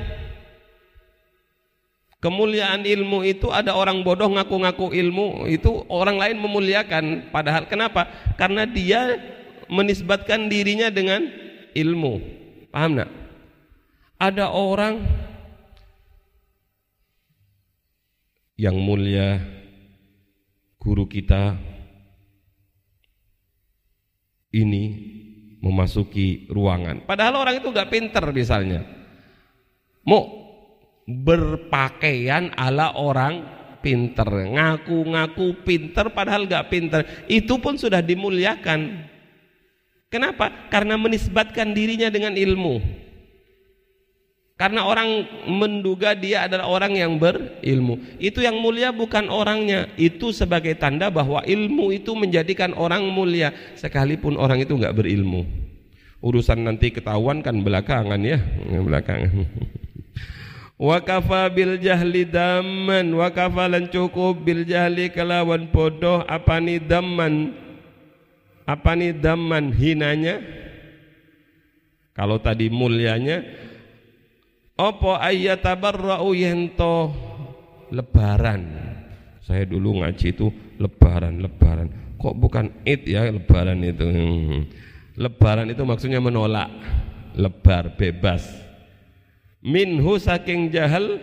Kemuliaan 2.23 2.87
ilmu 2.87 3.27
itu 3.27 3.51
ada 3.51 3.75
orang 3.75 4.07
bodoh 4.07 4.31
ngaku-ngaku 4.31 4.95
ilmu 4.95 5.51
itu 5.51 5.83
orang 5.91 6.23
lain 6.23 6.39
memuliakan. 6.39 7.35
Padahal 7.35 7.67
kenapa? 7.67 8.07
Karena 8.39 8.63
dia 8.63 9.19
menisbatkan 9.67 10.47
dirinya 10.47 10.87
dengan 10.87 11.27
ilmu. 11.75 12.23
Paham 12.71 13.03
nak? 13.03 13.11
Ada 14.23 14.55
orang 14.55 15.03
yang 18.57 18.77
mulia 18.77 19.41
guru 20.77 21.09
kita 21.09 21.57
ini 24.53 24.85
memasuki 25.63 26.51
ruangan. 26.51 27.07
Padahal 27.07 27.41
orang 27.47 27.63
itu 27.63 27.71
gak 27.71 27.91
pinter 27.91 28.25
misalnya. 28.35 28.83
Mau 30.03 30.27
berpakaian 31.07 32.51
ala 32.59 32.99
orang 32.99 33.47
pinter. 33.81 34.27
Ngaku-ngaku 34.27 35.63
pinter 35.67 36.11
padahal 36.11 36.47
gak 36.51 36.69
pinter. 36.69 37.01
Itu 37.31 37.63
pun 37.63 37.79
sudah 37.79 38.03
dimuliakan. 38.03 39.11
Kenapa? 40.13 40.69
Karena 40.69 41.01
menisbatkan 41.01 41.73
dirinya 41.73 42.13
dengan 42.13 42.37
ilmu. 42.37 43.02
Karena 44.63 44.87
orang 44.87 45.27
menduga 45.51 46.15
dia 46.15 46.47
adalah 46.47 46.71
orang 46.71 46.95
yang 46.95 47.19
berilmu. 47.19 47.99
Itu 48.23 48.47
yang 48.47 48.63
mulia 48.63 48.95
bukan 48.95 49.27
orangnya. 49.27 49.91
Itu 49.99 50.31
sebagai 50.31 50.79
tanda 50.79 51.11
bahwa 51.11 51.43
ilmu 51.43 51.91
itu 51.91 52.15
menjadikan 52.15 52.71
orang 52.79 53.03
mulia. 53.11 53.51
Sekalipun 53.75 54.39
orang 54.39 54.63
itu 54.63 54.79
nggak 54.79 54.95
berilmu. 54.95 55.43
Urusan 56.23 56.63
nanti 56.63 56.95
ketahuan 56.95 57.43
kan 57.43 57.59
belakangan 57.59 58.23
ya. 58.23 58.39
Belakangan. 58.71 59.35
Wa 60.87 61.03
kafa 61.03 61.51
bil 61.51 61.83
jahli 61.83 62.23
daman 62.23 63.11
wa 63.19 63.35
kafalan 63.35 63.91
cukup 63.91 64.47
bil 64.47 64.63
jahli 64.63 65.11
kelawan 65.11 65.71
bodoh 65.71 66.23
apa 66.27 66.59
ni 66.63 66.79
daman 66.79 67.51
apa 68.63 68.95
nih 68.95 69.11
daman 69.11 69.75
hinanya? 69.75 70.39
Kalau 72.15 72.39
tadi 72.39 72.71
mulianya 72.71 73.43
Opo 74.83 75.15
ayyatabarra'u 75.15 76.35
yento 76.35 77.15
lebaran. 77.95 78.67
Saya 79.47 79.63
dulu 79.63 80.03
ngaji 80.03 80.35
itu 80.35 80.51
lebaran, 80.83 81.39
lebaran. 81.39 81.87
Kok 82.19 82.35
bukan 82.35 82.67
id 82.83 83.07
ya 83.07 83.31
lebaran 83.31 83.79
itu? 83.87 84.07
Lebaran 85.15 85.71
itu 85.71 85.83
maksudnya 85.87 86.19
menolak, 86.19 86.67
lebar, 87.39 87.95
bebas. 87.95 88.43
Minhu 89.63 90.19
saking 90.19 90.75
jahal 90.75 91.23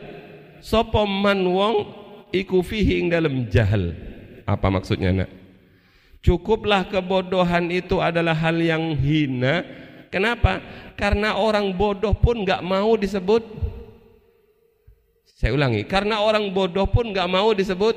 sapa 0.63 1.03
man 1.03 1.43
wong 1.43 1.75
iku 2.31 2.63
fihi 2.63 3.03
ing 3.03 3.07
dalam 3.11 3.51
jahal. 3.51 3.91
Apa 4.47 4.71
maksudnya 4.71 5.11
nak? 5.11 5.29
Cukuplah 6.23 6.87
kebodohan 6.87 7.67
itu 7.67 7.99
adalah 7.99 8.35
hal 8.35 8.55
yang 8.55 8.95
hina. 8.95 9.63
Kenapa? 10.09 10.61
Karena 10.97 11.37
orang 11.37 11.73
bodoh 11.73 12.13
pun 12.17 12.41
nggak 12.41 12.65
mau 12.65 12.97
disebut. 12.97 13.45
Saya 15.39 15.55
ulangi, 15.55 15.87
karena 15.87 16.19
orang 16.19 16.51
bodoh 16.51 16.83
pun 16.89 17.15
nggak 17.15 17.29
mau 17.31 17.55
disebut 17.55 17.95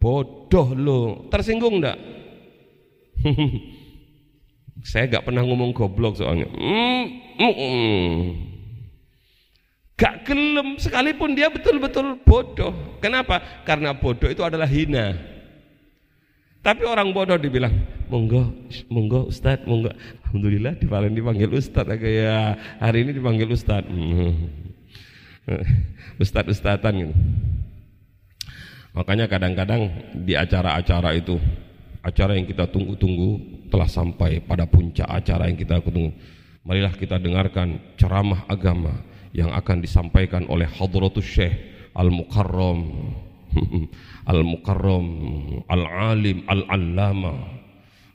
bodoh 0.00 0.72
lo. 0.74 1.28
Tersinggung 1.28 1.78
nggak? 1.78 1.98
Saya 4.90 5.06
nggak 5.12 5.28
pernah 5.28 5.44
ngomong 5.44 5.76
goblok 5.76 6.16
soalnya. 6.16 6.48
Mm, 6.48 7.04
mm, 7.36 7.54
mm. 7.54 8.20
Gak 10.00 10.24
gelem 10.24 10.80
sekalipun 10.80 11.36
dia 11.36 11.52
betul-betul 11.52 12.16
bodoh. 12.24 12.72
Kenapa? 13.04 13.60
Karena 13.68 13.92
bodoh 13.92 14.32
itu 14.32 14.40
adalah 14.40 14.64
hina. 14.64 15.12
Tapi 16.64 16.88
orang 16.88 17.12
bodoh 17.12 17.36
dibilang, 17.36 17.72
monggo, 18.10 18.50
monggo 18.90 19.30
Ustad, 19.30 19.62
monggo. 19.64 19.94
Alhamdulillah 20.26 20.74
dipanggil 20.76 21.14
dipanggil 21.14 21.50
Ustad, 21.54 21.86
ya 22.02 22.58
hari 22.82 23.06
ini 23.06 23.14
dipanggil 23.14 23.48
Ustad. 23.54 23.86
Ustad 26.18 26.44
Ustadan 26.50 26.94
gitu. 26.94 27.14
Makanya 28.90 29.30
kadang-kadang 29.30 29.86
di 30.26 30.34
acara-acara 30.34 31.14
itu, 31.14 31.38
acara 32.02 32.34
yang 32.34 32.46
kita 32.46 32.66
tunggu-tunggu 32.66 33.62
telah 33.70 33.86
sampai 33.86 34.42
pada 34.42 34.66
puncak 34.66 35.06
acara 35.06 35.46
yang 35.46 35.54
kita 35.54 35.78
tunggu. 35.78 36.10
Marilah 36.66 36.92
kita 36.92 37.16
dengarkan 37.16 37.78
ceramah 37.96 38.44
agama 38.50 38.92
yang 39.30 39.54
akan 39.54 39.80
disampaikan 39.80 40.44
oleh 40.50 40.66
Hadratus 40.66 41.24
Syekh 41.24 41.54
Al-Mukarram 41.94 42.82
Al-Mukarram, 44.30 45.06
Al-Alim, 45.66 46.46
Al-Allama 46.46 47.59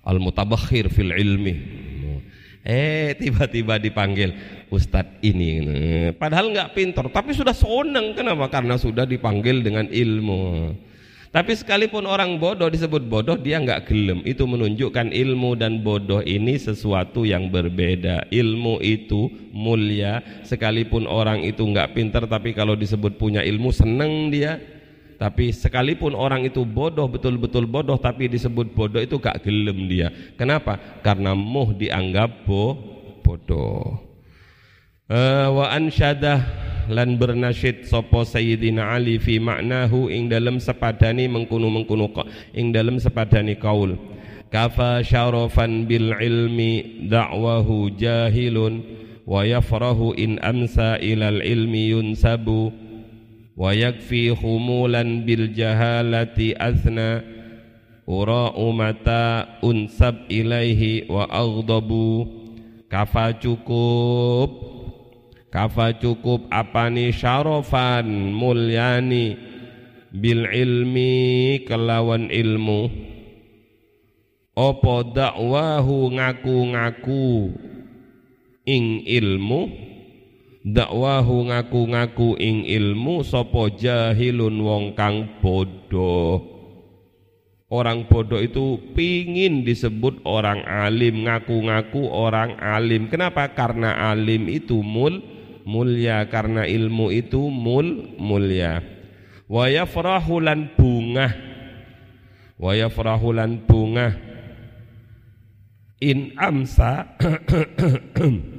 al 0.05 0.21
mutabakhir 0.21 0.93
fil 0.93 1.11
ilmi. 1.11 1.55
Eh 2.65 3.13
tiba-tiba 3.21 3.77
dipanggil 3.77 4.33
ustadz 4.73 5.21
ini. 5.21 5.61
Padahal 6.17 6.49
nggak 6.49 6.73
pintar 6.73 7.05
tapi 7.13 7.33
sudah 7.33 7.53
senang 7.53 8.17
kenapa? 8.17 8.49
Karena 8.49 8.77
sudah 8.77 9.05
dipanggil 9.05 9.61
dengan 9.61 9.85
ilmu. 9.89 10.73
Tapi 11.29 11.51
sekalipun 11.51 12.07
orang 12.07 12.39
bodoh 12.39 12.71
disebut 12.71 13.11
bodoh 13.11 13.35
dia 13.35 13.59
nggak 13.59 13.91
gelem. 13.91 14.23
Itu 14.23 14.47
menunjukkan 14.47 15.11
ilmu 15.11 15.59
dan 15.59 15.83
bodoh 15.83 16.23
ini 16.23 16.55
sesuatu 16.55 17.27
yang 17.27 17.51
berbeda. 17.51 18.31
Ilmu 18.31 18.79
itu 18.79 19.27
mulia. 19.51 20.23
Sekalipun 20.47 21.03
orang 21.03 21.43
itu 21.43 21.59
nggak 21.59 21.91
pintar 21.91 22.23
tapi 22.25 22.55
kalau 22.55 22.73
disebut 22.73 23.19
punya 23.19 23.43
ilmu 23.43 23.69
seneng 23.75 24.31
dia 24.31 24.57
tapi 25.15 25.55
sekalipun 25.55 26.11
orang 26.11 26.43
itu 26.43 26.67
bodoh 26.67 27.07
betul-betul 27.07 27.63
bodoh 27.65 27.95
tapi 27.95 28.27
disebut 28.27 28.75
bodoh 28.75 28.99
itu 28.99 29.15
gak 29.15 29.43
gelem 29.47 29.87
dia. 29.87 30.11
Kenapa? 30.35 30.75
Karena 30.99 31.31
muh 31.31 31.71
dianggap 31.71 32.43
bo 32.43 32.75
bodoh. 33.23 34.03
Uh, 35.05 35.53
wa 35.53 35.69
ansyadah 35.69 36.41
lan 36.89 37.17
bernasyid 37.17 37.85
sapa 37.85 38.25
Sayyidina 38.25 38.97
Ali 38.97 39.21
fi 39.21 39.37
maknahu 39.37 40.09
ing 40.09 40.29
dalam 40.29 40.57
sepadani 40.57 41.29
mengkunu-mengkunu 41.29 42.09
ing 42.57 42.73
dalam 42.73 42.97
sepadani 42.97 43.57
kaul. 43.57 43.97
Kafa 44.49 45.01
syarafan 45.01 45.89
bil 45.89 46.13
ilmi 46.15 47.05
da'wahu 47.09 47.93
jahilun 47.97 48.81
wa 49.25 49.41
yafrahu 49.41 50.13
in 50.17 50.37
amsa 50.41 51.01
ilal 51.01 51.41
ilmi 51.41 51.91
yunsabu 51.91 52.69
ويكفي 53.56 54.34
خمولا 54.34 55.02
بالجهالة 55.26 56.38
أثنى 56.56 57.12
أراء 58.08 58.56
متى 58.70 59.44
أنسب 59.64 60.14
إليه 60.30 61.10
وأغضب 61.12 61.90
kafa 62.90 63.38
cukup 63.38 64.50
kafa 65.46 65.94
cukup 66.02 66.50
apani 66.50 67.14
syarofan 67.14 68.34
mulyani 68.34 69.38
bil 70.10 70.42
ilmi 70.50 71.62
kelawan 71.70 72.26
ilmu 72.34 72.90
opo 74.58 75.06
dakwahu 75.06 76.18
ngaku-ngaku 76.18 77.54
ing 78.66 79.06
ilmu 79.06 79.70
dakwahu 80.65 81.53
ngaku-ngaku 81.53 82.41
ing 82.41 82.65
ilmu 82.65 83.21
sapa 83.21 83.69
jahilun 83.77 84.57
wong 84.57 84.83
kang 84.97 85.37
bodoh. 85.37 86.41
Orang 87.69 88.09
bodoh 88.09 88.41
itu 88.41 88.77
pingin 88.97 89.65
disebut 89.65 90.25
orang 90.25 90.65
alim 90.65 91.25
ngaku-ngaku 91.25 92.09
orang 92.09 92.57
alim. 92.57 93.09
Kenapa? 93.09 93.53
Karena 93.53 94.09
alim 94.09 94.49
itu 94.49 94.81
mul 94.81 95.21
mulia. 95.65 96.25
Karena 96.29 96.65
ilmu 96.65 97.09
itu 97.09 97.41
mul 97.49 98.17
mulia. 98.21 98.85
Wa 99.49 99.65
yafrahu 99.65 100.45
lan 100.45 100.77
bungah. 100.77 101.33
Wa 102.61 102.73
bungah. 103.65 104.13
In 106.05 106.37
amsa 106.37 107.17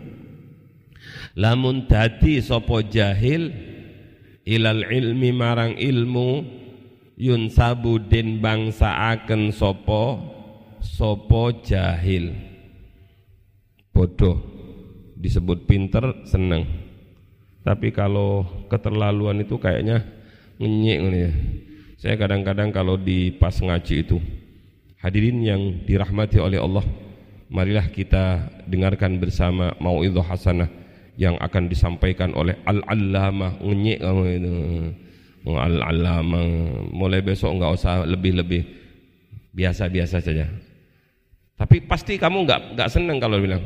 lamun 1.36 1.84
dadi 1.84 2.40
sapa 2.40 2.80
jahil 2.88 3.52
ilal 4.48 4.88
ilmi 4.88 5.30
marang 5.36 5.76
ilmu 5.76 6.42
yun 7.20 7.52
sabu 7.52 8.00
den 8.00 8.40
bangsaaken 8.40 9.52
sapa 9.52 10.20
sapa 10.80 11.42
jahil. 11.60 12.32
Bodoh 13.92 14.40
disebut 15.16 15.64
pinter 15.64 16.24
seneng. 16.28 16.68
Tapi 17.64 17.90
kalau 17.90 18.46
keterlaluan 18.70 19.42
itu 19.42 19.56
kayaknya 19.58 20.04
ngenyek 20.60 20.98
ya. 21.12 21.30
Saya 21.96 22.14
kadang-kadang 22.20 22.70
kalau 22.70 23.00
di 23.00 23.32
pas 23.34 23.56
ngaji 23.56 24.04
itu 24.04 24.20
hadirin 25.00 25.40
yang 25.42 25.62
dirahmati 25.88 26.38
oleh 26.38 26.60
Allah 26.60 26.84
marilah 27.48 27.88
kita 27.88 28.52
dengarkan 28.68 29.16
bersama 29.16 29.72
mauidhah 29.80 30.22
hasanah 30.22 30.85
yang 31.16 31.36
akan 31.40 31.68
disampaikan 31.68 32.36
oleh 32.36 32.60
al-allamah. 32.68 33.60
Ngenyek 33.60 33.98
kamu 34.04 34.22
itu. 34.36 34.54
Al-allamah. 35.48 36.44
Mulai 36.92 37.24
besok 37.24 37.56
enggak 37.56 37.72
usah 37.76 38.04
lebih-lebih. 38.04 38.62
Biasa-biasa 39.56 40.20
saja. 40.20 40.46
Tapi 41.56 41.80
pasti 41.88 42.20
kamu 42.20 42.44
enggak 42.44 42.60
enggak 42.76 42.92
senang 42.92 43.16
kalau 43.16 43.40
bilang 43.40 43.64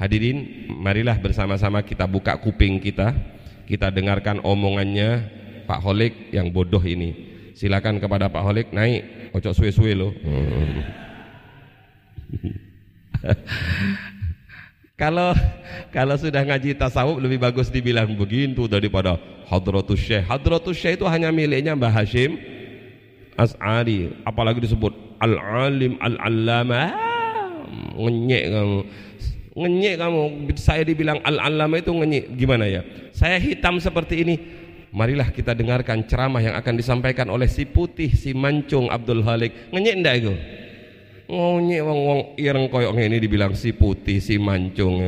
hadirin 0.00 0.64
marilah 0.72 1.20
bersama-sama 1.20 1.84
kita 1.84 2.08
buka 2.08 2.40
kuping 2.40 2.80
kita. 2.80 3.12
Kita 3.68 3.92
dengarkan 3.92 4.40
omongannya 4.40 5.28
Pak 5.68 5.80
Holik 5.84 6.32
yang 6.32 6.48
bodoh 6.48 6.80
ini. 6.80 7.12
Silakan 7.52 8.00
kepada 8.00 8.32
Pak 8.32 8.40
Holik 8.40 8.72
naik. 8.72 9.32
Ocok 9.36 9.52
suwe-suwe 9.52 9.92
loh 9.92 10.16
Kalau 14.98 15.30
kalau 15.94 16.18
sudah 16.18 16.42
ngaji 16.42 16.74
tasawuf 16.74 17.22
lebih 17.22 17.38
bagus 17.38 17.70
dibilang 17.70 18.10
begitu 18.18 18.66
daripada 18.66 19.14
hadratus 19.46 20.02
syekh. 20.02 20.26
Hadratus 20.26 20.74
syekh 20.74 20.98
itu 20.98 21.06
hanya 21.06 21.30
miliknya 21.30 21.78
Mbah 21.78 21.94
Hashim 21.94 22.34
As'ari, 23.38 24.10
apalagi 24.26 24.66
disebut 24.66 24.90
al-alim 25.22 25.94
al-allama. 26.02 26.90
Ngenyek 27.94 28.44
kamu. 28.50 28.78
Ngenyek 29.54 29.94
kamu. 30.02 30.22
Saya 30.58 30.82
dibilang 30.82 31.22
al-allama 31.22 31.78
itu 31.78 31.94
ngenyek. 31.94 32.34
Gimana 32.34 32.66
ya? 32.66 32.82
Saya 33.14 33.38
hitam 33.38 33.78
seperti 33.78 34.26
ini. 34.26 34.36
Marilah 34.90 35.30
kita 35.30 35.54
dengarkan 35.54 36.02
ceramah 36.10 36.42
yang 36.42 36.58
akan 36.58 36.74
disampaikan 36.74 37.30
oleh 37.30 37.46
si 37.46 37.62
putih, 37.62 38.10
si 38.10 38.34
mancung 38.34 38.90
Abdul 38.90 39.22
Halik. 39.22 39.70
Ngenyek 39.70 39.94
ndak 40.02 40.14
itu? 40.18 40.34
Ngonyek 41.28 41.84
wong 41.84 42.00
wong 42.08 42.20
ireng 42.40 42.72
koyok 42.72 42.96
ini 42.96 43.20
dibilang 43.20 43.52
si 43.52 43.76
putih 43.76 44.16
si 44.18 44.40
mancung. 44.40 45.04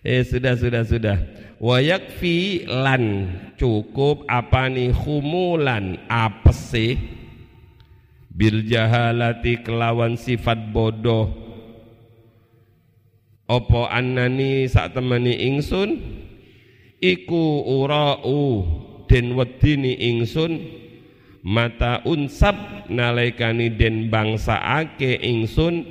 Eh 0.00 0.24
sudah 0.30 0.56
sudah 0.56 0.82
sudah. 0.88 1.18
Wayakfi 1.60 2.66
lan 2.66 3.28
cukup 3.60 4.24
apa 4.26 4.72
nih? 4.72 4.90
Humulan 4.90 6.00
apa 6.08 6.50
sih? 6.50 6.96
Bil 8.32 8.66
jahalati 8.66 9.62
kelawan 9.62 10.16
sifat 10.18 10.72
bodoh. 10.72 11.30
Opo 13.44 13.84
annani 13.84 14.64
sak 14.66 14.96
temani 14.96 15.36
ingsun? 15.52 16.00
Iku 17.04 17.68
urau 17.68 18.64
den 19.04 19.36
wedini 19.36 19.92
ingsun 19.92 20.83
mata 21.44 22.00
unsab 22.08 22.88
nalaikani 22.88 23.68
den 23.68 24.08
bangsa 24.08 24.56
ake 24.80 25.20
ingsun 25.20 25.84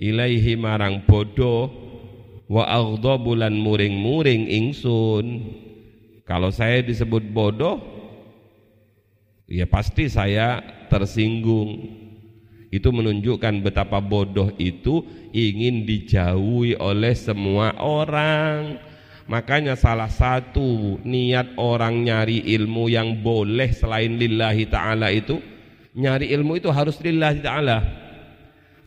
ilaihi 0.00 0.56
marang 0.56 1.04
bodoh 1.04 1.68
wa 2.48 2.64
bulan 3.20 3.52
muring-muring 3.52 4.48
ingsun. 4.48 5.52
Kalau 6.24 6.48
saya 6.48 6.80
disebut 6.80 7.28
bodoh 7.28 7.76
ya 9.44 9.68
pasti 9.68 10.08
saya 10.08 10.64
tersinggung. 10.88 12.00
Itu 12.68 12.92
menunjukkan 12.92 13.64
betapa 13.64 13.96
bodoh 13.96 14.52
itu 14.60 15.00
ingin 15.32 15.88
dijauhi 15.88 16.76
oleh 16.76 17.16
semua 17.16 17.72
orang 17.80 18.76
Makanya 19.28 19.76
salah 19.76 20.08
satu 20.08 20.96
niat 21.04 21.52
orang 21.60 22.00
nyari 22.00 22.48
ilmu 22.56 22.88
yang 22.88 23.20
boleh 23.20 23.68
selain 23.76 24.16
lillahi 24.16 24.64
ta'ala 24.64 25.12
itu 25.12 25.36
Nyari 25.98 26.30
ilmu 26.30 26.62
itu 26.62 26.70
harus 26.70 27.02
lillahi 27.02 27.42
ta'ala. 27.42 27.82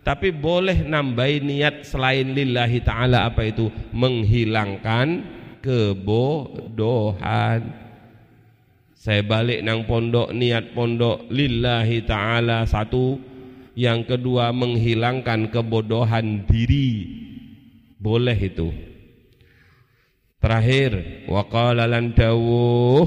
Tapi 0.02 0.32
boleh 0.32 0.88
nambahi 0.88 1.44
niat 1.44 1.84
selain 1.84 2.32
lillahi 2.32 2.80
ta'ala 2.80 3.28
apa 3.28 3.44
itu? 3.52 3.68
Menghilangkan 3.92 5.20
kebodohan. 5.60 7.04
Saya 8.96 9.28
balik 9.28 9.60
nang 9.66 9.84
pondok 9.90 10.32
niat 10.32 10.72
pondok 10.72 11.28
lillahi 11.28 12.08
ta'ala 12.08 12.64
Satu. 12.64 13.20
Yang 13.76 14.16
kedua 14.16 14.56
menghilangkan 14.56 15.52
kebodohan 15.52 16.48
diri. 16.48 17.08
Boleh 18.00 18.36
itu 18.36 18.91
Terakhir 20.42 21.24
waqala 21.30 21.86
lan 21.86 22.18
dawuh 22.18 23.06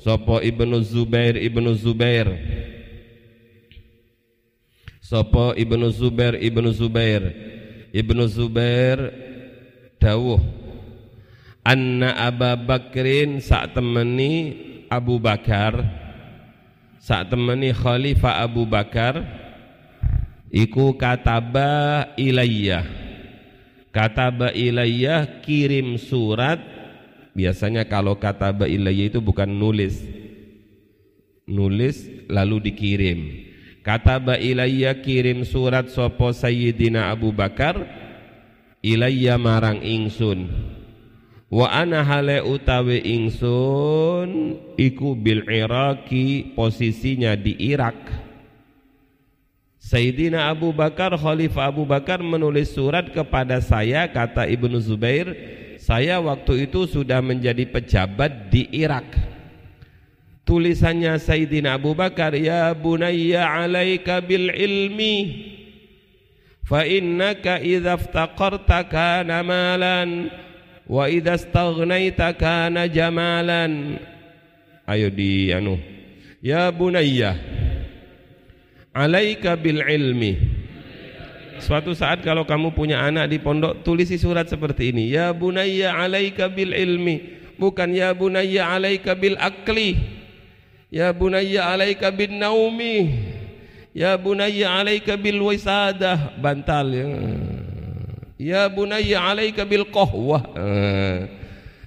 sapa 0.00 0.40
Ibnu 0.40 0.80
Zubair 0.80 1.36
Ibnu 1.36 1.76
Zubair. 1.76 2.32
Sapa 5.04 5.52
Ibnu 5.52 5.92
Zubair 5.92 6.40
Ibnu 6.40 6.72
Zubair. 6.72 7.22
Ibnu 7.92 8.24
Zubair 8.24 9.12
dawuh 10.00 10.40
Anna 11.60 12.16
Abu 12.16 12.56
Bakrin 12.64 13.38
sak 13.44 13.76
temeni 13.76 14.56
Abu 14.88 15.20
Bakar 15.20 15.76
sak 16.96 17.28
temeni 17.28 17.70
Khalifah 17.76 18.40
Abu 18.48 18.64
Bakar 18.64 19.20
iku 20.48 20.96
kataba 20.96 22.08
ilayya 22.16 22.82
kataba 23.92 24.50
ilayya 24.50 25.44
kirim 25.44 26.00
surat. 26.00 26.58
Biasanya 27.32 27.88
kalau 27.88 28.16
kataba 28.16 28.68
ilayya 28.68 29.12
itu 29.12 29.20
bukan 29.20 29.48
nulis. 29.48 30.00
Nulis 31.46 32.08
lalu 32.28 32.72
dikirim. 32.72 33.20
Kataba 33.84 34.40
ilayya 34.40 35.00
kirim 35.04 35.44
surat 35.44 35.92
sopo 35.92 36.32
sayyidina 36.32 37.12
Abu 37.12 37.32
Bakar 37.32 37.76
ilayya 38.80 39.36
marang 39.36 39.80
ingsun. 39.84 40.48
Wa 41.52 41.68
ana 41.68 42.00
hale 42.00 42.40
utawi 42.40 43.04
ingsun 43.04 44.56
iku 44.80 45.12
bil 45.12 45.44
Iraki 45.44 46.56
posisinya 46.56 47.36
di 47.36 47.52
Irak 47.60 48.21
Sayyidina 49.92 50.48
Abu 50.48 50.72
Bakar, 50.72 51.12
Khalifah 51.20 51.68
Abu 51.68 51.84
Bakar 51.84 52.24
menulis 52.24 52.72
surat 52.72 53.12
kepada 53.12 53.60
saya, 53.60 54.08
kata 54.08 54.48
Ibnu 54.48 54.80
Zubair, 54.80 55.36
saya 55.76 56.16
waktu 56.16 56.64
itu 56.64 56.88
sudah 56.88 57.20
menjadi 57.20 57.68
pejabat 57.68 58.48
di 58.48 58.72
Irak. 58.72 59.04
Tulisannya 60.48 61.20
Sayyidina 61.20 61.76
Abu 61.76 61.92
Bakar, 61.92 62.32
Ya 62.32 62.72
bunayya 62.72 63.44
alaika 63.44 64.24
bil 64.24 64.48
ilmi, 64.48 65.44
fa 66.64 66.88
innaka 66.88 67.60
idha 67.60 68.00
iftaqarta 68.00 68.88
kana 68.88 69.44
malan, 69.44 70.32
wa 70.88 71.04
idha 71.04 71.36
staghnaita 71.36 72.32
kana 72.40 72.88
jamalan. 72.88 74.00
Ayo 74.88 75.12
di 75.12 75.52
anu. 75.52 75.76
Ya 76.40 76.72
bunayya, 76.72 77.36
alaika 78.92 79.56
bil 79.56 79.80
ilmi. 79.80 80.60
Suatu 81.62 81.94
saat 81.94 82.20
kalau 82.26 82.44
kamu 82.44 82.74
punya 82.74 83.00
anak 83.00 83.30
di 83.30 83.38
pondok 83.40 83.84
tulisi 83.86 84.20
surat 84.20 84.48
seperti 84.48 84.92
ini. 84.92 85.08
Ya 85.08 85.32
bunayya 85.32 85.96
alaika 85.96 86.48
bil 86.52 86.76
ilmi. 86.76 87.40
Bukan 87.56 87.94
ya 87.94 88.12
bunayya 88.12 88.68
alaika 88.72 89.14
bil 89.14 89.38
akli. 89.38 89.96
Ya 90.92 91.12
bunayya 91.14 91.72
alaika 91.72 92.10
bin 92.12 92.36
naumi. 92.42 93.14
Ya 93.94 94.16
bunayya 94.18 94.74
alaika 94.80 95.14
bil 95.14 95.38
wisadah 95.40 96.34
bantal 96.40 96.90
ya. 96.90 97.06
Ya 98.42 98.62
bunayya 98.66 99.22
alaika 99.22 99.62
bil 99.62 99.86
qahwah. 99.86 100.42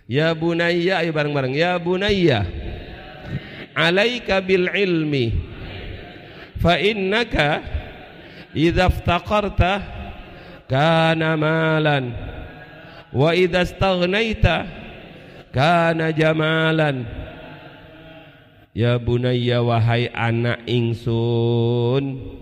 Ya 0.07 0.31
bunayya 0.31 1.03
ayo 1.03 1.11
bareng-bareng. 1.11 1.51
Ya 1.51 1.75
bunayya 1.75 2.47
alaika 3.75 4.39
bil 4.39 4.71
ilmi 4.71 5.35
fa 6.65 6.81
innaka 6.81 7.61
idza 8.57 8.89
iftaqarta 8.89 9.85
kana 10.65 11.37
malan 11.37 12.09
wa 13.13 13.29
idza 13.37 13.61
istaghnaita 13.69 14.65
kana 15.53 16.09
jamalan 16.09 17.05
ya 18.73 18.97
bunayya 18.97 19.61
wahai 19.61 20.09
anak 20.09 20.65
ingsun 20.65 22.33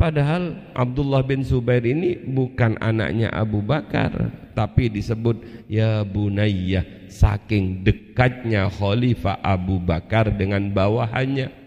Padahal 0.00 0.58
Abdullah 0.74 1.22
bin 1.22 1.46
Zubair 1.46 1.86
ini 1.86 2.18
bukan 2.18 2.74
anaknya 2.82 3.30
Abu 3.30 3.62
Bakar 3.62 4.34
Tapi 4.50 4.90
disebut 4.90 5.38
Ya 5.70 6.02
Bunayya 6.02 7.06
Saking 7.06 7.86
dekatnya 7.86 8.66
Khalifah 8.66 9.38
Abu 9.46 9.78
Bakar 9.78 10.34
dengan 10.34 10.74
bawahannya 10.74 11.61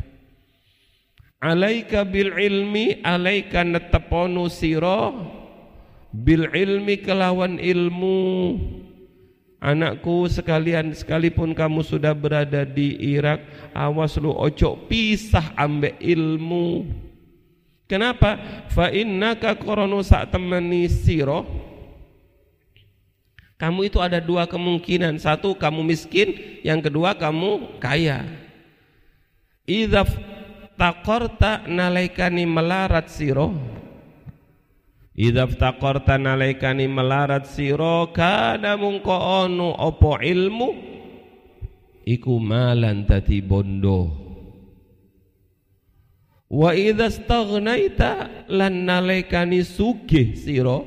alaika 1.46 2.02
bil 2.02 2.34
ilmi 2.34 3.06
alaika 3.06 3.62
neteponu 3.62 4.50
siro 4.50 5.14
bil 6.10 6.50
ilmi 6.50 6.98
kelawan 6.98 7.62
ilmu. 7.62 8.58
Anakku 9.66 10.30
sekalian 10.30 10.94
sekalipun 10.94 11.58
kamu 11.58 11.82
sudah 11.82 12.14
berada 12.14 12.62
di 12.66 12.98
Irak 13.18 13.42
awas 13.74 14.14
lu 14.18 14.30
ojo 14.30 14.78
pisah 14.90 15.54
ambek 15.58 15.98
ilmu. 16.02 16.86
Kenapa? 17.86 18.38
Fa 18.74 18.90
innaka 18.90 19.58
koronu 19.58 20.06
sak 20.06 20.34
temani 20.34 20.86
siro. 20.90 21.46
Kamu 23.58 23.90
itu 23.90 23.98
ada 24.04 24.22
dua 24.22 24.46
kemungkinan. 24.46 25.18
Satu 25.18 25.58
kamu 25.58 25.82
miskin. 25.82 26.62
Yang 26.62 26.92
kedua 26.92 27.18
kamu 27.18 27.82
kaya. 27.82 28.26
Idza 29.66 30.06
taqarta 30.78 31.68
nalaikani 31.68 32.44
melarat 32.46 33.08
siro. 33.10 33.52
Idza 35.16 35.48
taqarta 35.48 36.20
nalaikani 36.20 36.92
melarat 36.92 37.48
siro 37.48 38.12
kana 38.12 38.76
mungko 38.76 39.16
ono 39.16 39.72
opo 39.72 40.20
ilmu? 40.20 40.70
Iku 42.06 42.38
malan 42.38 43.08
tati 43.08 43.40
bondo. 43.42 44.12
Wa 46.52 46.76
idza 46.76 47.10
staghnaita 47.10 48.46
lan 48.52 48.86
nalaikani 48.86 49.64
sugih 49.64 50.36
siro. 50.38 50.86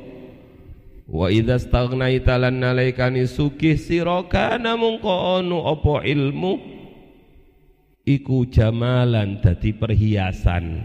Wa 1.08 1.32
idza 1.32 1.56
staghnaita 1.56 2.36
lan 2.36 2.60
nalaikani 2.60 3.24
sugih 3.24 3.80
siro 3.80 4.28
kana 4.28 4.76
mungko 4.76 5.40
ono 5.40 5.64
opo 5.72 6.04
ilmu 6.04 6.77
iku 8.08 8.48
jamalan 8.48 9.36
dadi 9.44 9.76
perhiasan. 9.76 10.80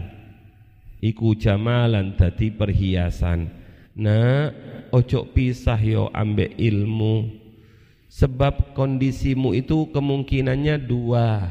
Iku 1.00 1.32
jamalan 1.32 2.12
dadi 2.20 2.52
perhiasan. 2.52 3.48
Nah 3.96 4.52
ojo 4.92 5.24
pisah 5.32 5.80
yo 5.80 6.12
ambek 6.12 6.52
ilmu. 6.60 7.40
Sebab 8.12 8.76
kondisimu 8.76 9.56
itu 9.56 9.88
kemungkinannya 9.88 10.76
dua. 10.84 11.48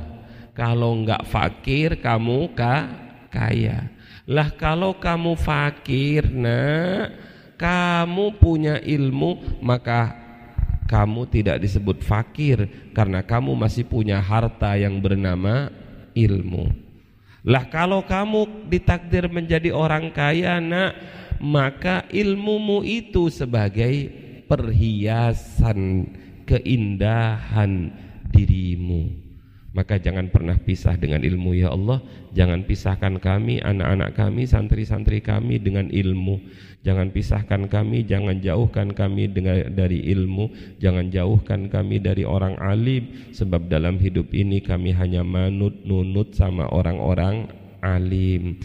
Kalau 0.54 0.94
enggak 0.94 1.26
fakir 1.26 1.98
kamu 1.98 2.54
ka 2.54 2.88
kaya. 3.34 3.90
Lah 4.30 4.54
kalau 4.54 4.96
kamu 5.02 5.34
fakir 5.36 6.30
nah 6.30 7.10
kamu 7.58 8.38
punya 8.40 8.80
ilmu 8.80 9.60
maka 9.60 10.23
kamu 10.94 11.26
tidak 11.26 11.58
disebut 11.58 12.06
fakir 12.06 12.70
karena 12.94 13.26
kamu 13.26 13.58
masih 13.58 13.82
punya 13.82 14.22
harta 14.22 14.78
yang 14.78 15.02
bernama 15.02 15.74
ilmu. 16.14 16.70
Lah 17.42 17.66
kalau 17.66 18.06
kamu 18.06 18.70
ditakdir 18.70 19.26
menjadi 19.26 19.74
orang 19.74 20.14
kaya 20.14 20.62
nak 20.62 20.94
maka 21.42 22.06
ilmumu 22.14 22.86
itu 22.86 23.34
sebagai 23.34 24.14
perhiasan 24.46 26.14
keindahan 26.46 27.90
dirimu. 28.30 29.23
Maka 29.74 29.98
jangan 29.98 30.30
pernah 30.30 30.54
pisah 30.54 30.94
dengan 31.02 31.26
ilmu 31.26 31.58
ya 31.58 31.74
Allah. 31.74 31.98
Jangan 32.38 32.62
pisahkan 32.70 33.18
kami, 33.18 33.58
anak-anak 33.58 34.14
kami, 34.14 34.46
santri-santri 34.46 35.18
kami 35.26 35.58
dengan 35.58 35.90
ilmu. 35.90 36.38
Jangan 36.86 37.10
pisahkan 37.10 37.66
kami, 37.66 38.06
jangan 38.06 38.38
jauhkan 38.38 38.94
kami 38.94 39.34
dengan, 39.34 39.74
dari 39.74 40.06
ilmu. 40.14 40.78
Jangan 40.78 41.10
jauhkan 41.10 41.74
kami 41.74 41.98
dari 41.98 42.22
orang 42.22 42.54
alim. 42.62 43.34
Sebab 43.34 43.66
dalam 43.66 43.98
hidup 43.98 44.30
ini 44.30 44.62
kami 44.62 44.94
hanya 44.94 45.26
manut, 45.26 45.74
nunut 45.82 46.38
sama 46.38 46.70
orang-orang 46.70 47.50
alim 47.84 48.64